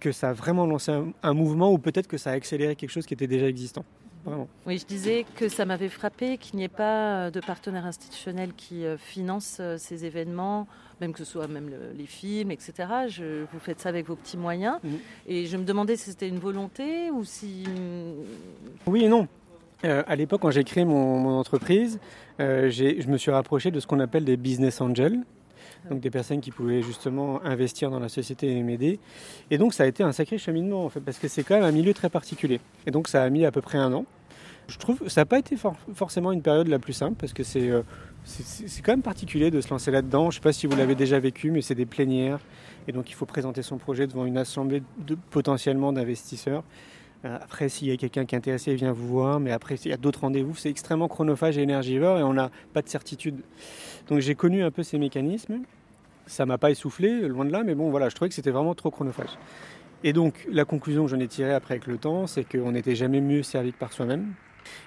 que 0.00 0.12
ça 0.12 0.30
a 0.30 0.32
vraiment 0.32 0.66
lancé 0.66 0.92
un 1.22 1.34
mouvement 1.34 1.72
ou 1.72 1.78
peut-être 1.78 2.08
que 2.08 2.18
ça 2.18 2.30
a 2.30 2.32
accéléré 2.34 2.74
quelque 2.74 2.90
chose 2.90 3.06
qui 3.06 3.14
était 3.14 3.26
déjà 3.26 3.46
existant. 3.46 3.84
Oui, 4.66 4.78
je 4.78 4.86
disais 4.86 5.26
que 5.36 5.48
ça 5.48 5.64
m'avait 5.64 5.88
frappé 5.88 6.38
qu'il 6.38 6.56
n'y 6.56 6.64
ait 6.64 6.68
pas 6.68 7.30
de 7.30 7.40
partenaire 7.40 7.86
institutionnel 7.86 8.52
qui 8.56 8.84
euh, 8.84 8.96
finance 8.96 9.58
euh, 9.60 9.76
ces 9.78 10.04
événements, 10.04 10.66
même 11.00 11.12
que 11.12 11.18
ce 11.18 11.24
soit 11.24 11.48
même 11.48 11.70
les 11.96 12.06
films, 12.06 12.50
etc. 12.50 12.72
Je, 13.08 13.44
vous 13.52 13.58
faites 13.58 13.80
ça 13.80 13.88
avec 13.88 14.06
vos 14.06 14.14
petits 14.14 14.36
moyens. 14.36 14.76
Mhm. 14.84 14.98
Et 15.26 15.46
je 15.46 15.56
me 15.56 15.64
demandais 15.64 15.96
si 15.96 16.10
c'était 16.10 16.28
une 16.28 16.38
volonté 16.38 17.10
ou 17.10 17.24
si... 17.24 17.64
Oui 18.86 19.04
et 19.04 19.08
non. 19.08 19.26
Euh, 19.84 20.04
à 20.06 20.14
l'époque, 20.14 20.42
quand 20.42 20.52
j'ai 20.52 20.62
créé 20.62 20.84
mon, 20.84 21.38
entreprise, 21.38 21.98
je 22.38 23.08
me 23.08 23.16
suis 23.16 23.32
rapproché 23.32 23.72
de 23.72 23.80
ce 23.80 23.86
qu'on 23.86 23.98
appelle 23.98 24.24
des 24.24 24.36
business 24.36 24.80
angels 24.80 25.18
donc 25.90 26.00
des 26.00 26.10
personnes 26.10 26.40
qui 26.40 26.50
pouvaient 26.50 26.82
justement 26.82 27.42
investir 27.44 27.90
dans 27.90 27.98
la 28.00 28.08
société 28.08 28.56
et 28.56 28.62
m'aider. 28.62 28.98
Et 29.50 29.58
donc 29.58 29.74
ça 29.74 29.84
a 29.84 29.86
été 29.86 30.02
un 30.02 30.12
sacré 30.12 30.38
cheminement 30.38 30.84
en 30.84 30.88
fait, 30.88 31.00
parce 31.00 31.18
que 31.18 31.28
c'est 31.28 31.42
quand 31.42 31.54
même 31.54 31.64
un 31.64 31.72
milieu 31.72 31.92
très 31.94 32.08
particulier. 32.08 32.60
Et 32.86 32.90
donc 32.90 33.08
ça 33.08 33.22
a 33.22 33.30
mis 33.30 33.44
à 33.44 33.50
peu 33.50 33.60
près 33.60 33.78
un 33.78 33.92
an. 33.92 34.04
je 34.68 34.78
trouve 34.78 34.98
que 35.00 35.08
ça 35.08 35.22
n'a 35.22 35.26
pas 35.26 35.38
été 35.38 35.56
for- 35.56 35.76
forcément 35.94 36.32
une 36.32 36.42
période 36.42 36.68
la 36.68 36.78
plus 36.78 36.92
simple 36.92 37.16
parce 37.18 37.32
que 37.32 37.42
c'est 37.42 37.68
euh, 37.68 37.82
c'est 38.24 38.44
c'est 38.68 38.82
quand 38.82 38.92
même 38.92 39.02
particulier 39.02 39.50
de 39.50 39.60
se 39.60 39.68
lancer 39.70 39.90
là-dedans. 39.90 40.30
Je 40.30 40.38
ne 40.38 40.40
sais 40.40 40.40
pas 40.40 40.52
si 40.52 40.66
vous 40.66 40.76
l'avez 40.76 40.94
déjà 40.94 41.18
vécu, 41.18 41.50
mais 41.50 41.62
c'est 41.62 41.74
des 41.74 41.86
plénières. 41.86 42.40
Et 42.88 42.92
donc 42.92 43.10
il 43.10 43.14
faut 43.14 43.26
présenter 43.26 43.62
son 43.62 43.78
projet 43.78 44.06
devant 44.06 44.24
une 44.24 44.38
assemblée 44.38 44.82
de, 44.98 45.16
potentiellement 45.30 45.92
d'investisseurs. 45.92 46.62
Euh, 47.24 47.38
après, 47.40 47.68
s'il 47.68 47.88
y 47.88 47.92
a 47.92 47.96
quelqu'un 47.96 48.24
qui 48.24 48.34
est 48.34 48.38
intéressé, 48.38 48.72
il 48.72 48.76
vient 48.76 48.92
vous 48.92 49.08
voir. 49.08 49.40
Mais 49.40 49.52
après, 49.52 49.76
il 49.76 49.90
y 49.90 49.94
a 49.94 49.96
d'autres 49.96 50.20
rendez-vous. 50.20 50.54
C'est 50.54 50.70
extrêmement 50.70 51.08
chronophage 51.08 51.58
et 51.58 51.62
énergivore 51.62 52.18
et 52.18 52.22
on 52.22 52.32
n'a 52.32 52.50
pas 52.72 52.82
de 52.82 52.88
certitude. 52.88 53.40
Donc 54.08 54.20
j'ai 54.20 54.34
connu 54.34 54.62
un 54.62 54.70
peu 54.70 54.82
ces 54.82 54.98
mécanismes. 54.98 55.60
Ça 56.26 56.46
m'a 56.46 56.58
pas 56.58 56.70
essoufflé, 56.70 57.28
loin 57.28 57.44
de 57.44 57.52
là, 57.52 57.62
mais 57.64 57.74
bon, 57.74 57.90
voilà, 57.90 58.08
je 58.08 58.14
trouvais 58.14 58.28
que 58.28 58.34
c'était 58.34 58.52
vraiment 58.52 58.74
trop 58.74 58.90
chronophage. 58.90 59.38
Et 60.04 60.12
donc, 60.12 60.46
la 60.50 60.64
conclusion 60.64 61.04
que 61.04 61.10
j'en 61.10 61.20
ai 61.20 61.28
tirée 61.28 61.52
après 61.52 61.74
avec 61.74 61.86
le 61.86 61.98
temps, 61.98 62.26
c'est 62.26 62.44
qu'on 62.44 62.72
n'était 62.72 62.94
jamais 62.94 63.20
mieux 63.20 63.42
servi 63.42 63.72
que 63.72 63.78
par 63.78 63.92
soi-même. 63.92 64.34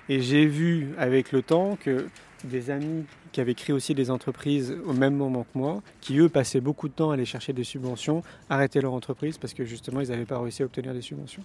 Et 0.09 0.21
j'ai 0.21 0.45
vu 0.45 0.93
avec 0.97 1.31
le 1.31 1.41
temps 1.41 1.77
que 1.79 2.07
des 2.45 2.69
amis 2.69 3.03
qui 3.31 3.41
avaient 3.41 3.53
créé 3.53 3.73
aussi 3.75 3.93
des 3.93 4.09
entreprises 4.11 4.75
au 4.85 4.93
même 4.93 5.15
moment 5.15 5.43
que 5.43 5.57
moi, 5.57 5.81
qui 6.01 6.17
eux 6.19 6.29
passaient 6.29 6.61
beaucoup 6.61 6.87
de 6.87 6.93
temps 6.93 7.11
à 7.11 7.15
aller 7.15 7.25
chercher 7.25 7.51
des 7.53 7.63
subventions, 7.63 8.23
arrêtaient 8.49 8.79
leur 8.81 8.93
entreprise 8.93 9.37
parce 9.37 9.53
que 9.53 9.65
justement 9.65 9.99
ils 10.01 10.09
n'avaient 10.09 10.25
pas 10.25 10.39
réussi 10.39 10.61
à 10.63 10.65
obtenir 10.65 10.93
des 10.93 11.01
subventions. 11.01 11.43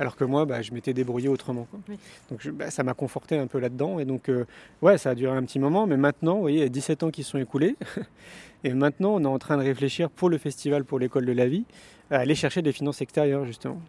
Alors 0.00 0.16
que 0.16 0.24
moi, 0.24 0.44
bah, 0.46 0.62
je 0.62 0.72
m'étais 0.72 0.92
débrouillé 0.92 1.28
autrement. 1.28 1.66
quoi. 1.70 1.78
Oui. 1.88 1.96
Donc 2.30 2.40
je- 2.42 2.50
bah, 2.50 2.70
ça 2.70 2.82
m'a 2.82 2.94
conforté 2.94 3.38
un 3.38 3.46
peu 3.46 3.58
là-dedans. 3.60 3.98
Et 4.00 4.04
donc, 4.04 4.28
euh, 4.28 4.44
ouais, 4.82 4.98
ça 4.98 5.10
a 5.10 5.14
duré 5.14 5.36
un 5.36 5.42
petit 5.44 5.58
moment, 5.58 5.86
mais 5.86 5.96
maintenant, 5.96 6.34
vous 6.34 6.40
voyez, 6.42 6.58
il 6.58 6.62
y 6.62 6.66
a 6.66 6.68
17 6.68 7.02
ans 7.04 7.10
qui 7.10 7.22
sont 7.22 7.38
écoulés. 7.38 7.76
et 8.64 8.72
maintenant, 8.74 9.14
on 9.14 9.22
est 9.22 9.26
en 9.26 9.38
train 9.38 9.56
de 9.56 9.62
réfléchir 9.62 10.10
pour 10.10 10.28
le 10.30 10.38
festival, 10.38 10.84
pour 10.84 10.98
l'école 10.98 11.26
de 11.26 11.32
la 11.32 11.46
vie, 11.46 11.64
à 12.10 12.18
aller 12.18 12.34
chercher 12.34 12.62
des 12.62 12.72
finances 12.72 13.00
extérieures 13.00 13.44
justement. 13.44 13.80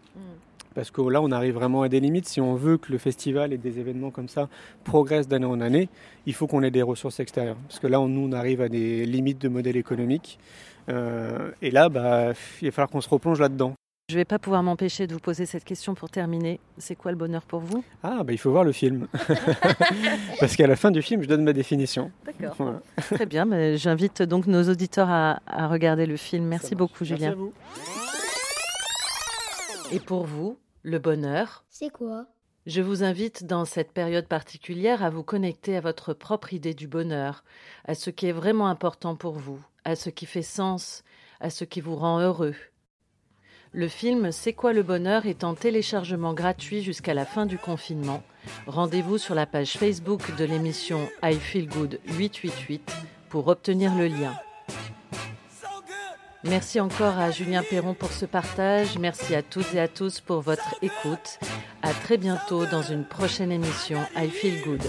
Parce 0.80 0.92
que 0.92 1.02
là, 1.02 1.22
on 1.22 1.30
arrive 1.32 1.56
vraiment 1.56 1.82
à 1.82 1.90
des 1.90 2.00
limites. 2.00 2.26
Si 2.26 2.40
on 2.40 2.56
veut 2.56 2.78
que 2.78 2.90
le 2.90 2.98
festival 2.98 3.52
et 3.52 3.58
des 3.58 3.80
événements 3.80 4.12
comme 4.12 4.30
ça 4.30 4.48
progressent 4.86 5.28
d'année 5.28 5.46
en 5.46 5.60
année, 5.60 5.90
il 6.26 6.34
faut 6.34 6.48
qu'on 6.48 6.64
ait 6.64 6.72
des 6.72 6.82
ressources 6.82 7.20
extérieures. 7.20 7.58
Parce 7.68 7.80
que 7.80 7.88
là, 7.88 8.00
on, 8.00 8.08
nous, 8.08 8.30
on 8.30 8.32
arrive 8.32 8.62
à 8.62 8.70
des 8.70 9.06
limites 9.06 9.42
de 9.42 9.50
modèle 9.50 9.76
économique. 9.76 10.40
Euh, 10.88 11.52
et 11.62 11.70
là, 11.70 11.90
bah, 11.90 12.32
il 12.62 12.70
va 12.70 12.72
falloir 12.72 12.90
qu'on 12.90 13.02
se 13.02 13.10
replonge 13.10 13.42
là-dedans. 13.42 13.74
Je 14.08 14.14
ne 14.16 14.22
vais 14.22 14.26
pas 14.26 14.40
pouvoir 14.40 14.64
m'empêcher 14.64 15.06
de 15.06 15.14
vous 15.14 15.20
poser 15.20 15.46
cette 15.46 15.66
question 15.66 15.96
pour 15.96 16.10
terminer. 16.10 16.62
C'est 16.78 16.96
quoi 16.96 17.12
le 17.12 17.18
bonheur 17.18 17.42
pour 17.42 17.60
vous? 17.60 17.84
Ah, 18.02 18.24
bah, 18.24 18.32
il 18.32 18.38
faut 18.38 18.52
voir 18.52 18.64
le 18.64 18.72
film. 18.72 19.08
Parce 20.40 20.56
qu'à 20.56 20.66
la 20.66 20.78
fin 20.78 20.92
du 20.92 21.02
film, 21.02 21.24
je 21.24 21.28
donne 21.28 21.44
ma 21.44 21.52
définition. 21.52 22.10
D'accord. 22.26 22.56
Voilà. 22.58 22.82
Très 23.02 23.26
bien. 23.26 23.44
mais 23.44 23.76
J'invite 23.76 24.22
donc 24.22 24.48
nos 24.48 24.64
auditeurs 24.64 25.10
à, 25.10 25.42
à 25.46 25.68
regarder 25.68 26.06
le 26.06 26.16
film. 26.16 26.46
Merci 26.46 26.74
beaucoup, 26.74 27.04
marche. 27.04 27.10
Merci 27.10 27.24
Julien. 27.26 27.32
à 27.34 27.36
vous. 27.36 27.52
Et 29.92 30.00
pour 30.00 30.26
vous, 30.26 30.58
le 30.84 31.00
bonheur 31.00 31.66
C'est 31.70 31.90
quoi? 31.90 32.26
Je 32.66 32.82
vous 32.82 33.04
invite 33.04 33.46
dans 33.46 33.66
cette 33.66 33.92
période 33.92 34.28
particulière 34.28 35.04
à 35.04 35.10
vous 35.10 35.24
connecter 35.24 35.76
à 35.76 35.82
votre 35.82 36.14
propre 36.14 36.54
idée 36.54 36.74
du 36.74 36.88
bonheur, 36.88 37.44
à 37.86 37.96
ce 37.96 38.10
qui 38.10 38.28
est 38.28 38.32
vraiment 38.32 38.68
important 38.68 39.16
pour 39.16 39.34
vous, 39.34 39.60
à 39.86 39.96
ce 39.96 40.10
qui 40.10 40.26
fait 40.26 40.44
sens, 40.44 41.04
à 41.40 41.50
ce 41.50 41.64
qui 41.64 41.82
vous 41.82 41.96
rend 41.96 42.20
heureux. 42.20 42.56
Le 43.72 43.88
film 43.88 44.32
C'est 44.32 44.54
quoi 44.54 44.74
le 44.74 44.84
bonheur 44.84 45.26
est 45.26 45.44
en 45.44 45.54
téléchargement 45.54 46.34
gratuit 46.34 46.82
jusqu'à 46.82 47.14
la 47.14 47.26
fin 47.26 47.46
du 47.46 47.58
confinement. 47.58 48.24
Rendez-vous 48.68 49.18
sur 49.18 49.36
la 49.36 49.46
page 49.46 49.74
Facebook 49.74 50.36
de 50.38 50.46
l'émission 50.46 51.08
I 51.24 51.36
Feel 51.36 51.68
Good 51.68 52.00
888 52.08 52.92
pour 53.30 53.48
obtenir 53.48 53.96
le 53.96 54.08
lien. 54.08 54.34
Merci 56.44 56.80
encore 56.80 57.20
à 57.20 57.32
Julien 57.32 57.64
Perron 57.70 57.94
pour 57.94 58.12
ce 58.12 58.26
partage. 58.26 58.98
Merci 58.98 59.36
à 59.36 59.42
toutes 59.42 59.74
et 59.74 59.80
à 59.80 59.88
tous 59.90 60.22
pour 60.22 60.40
votre 60.40 60.76
écoute. 60.82 61.40
À 61.82 61.94
très 61.94 62.18
bientôt 62.18 62.66
dans 62.66 62.82
une 62.82 63.04
prochaine 63.04 63.52
émission 63.52 64.00
I 64.16 64.30
Feel 64.30 64.62
Good. 64.64 64.84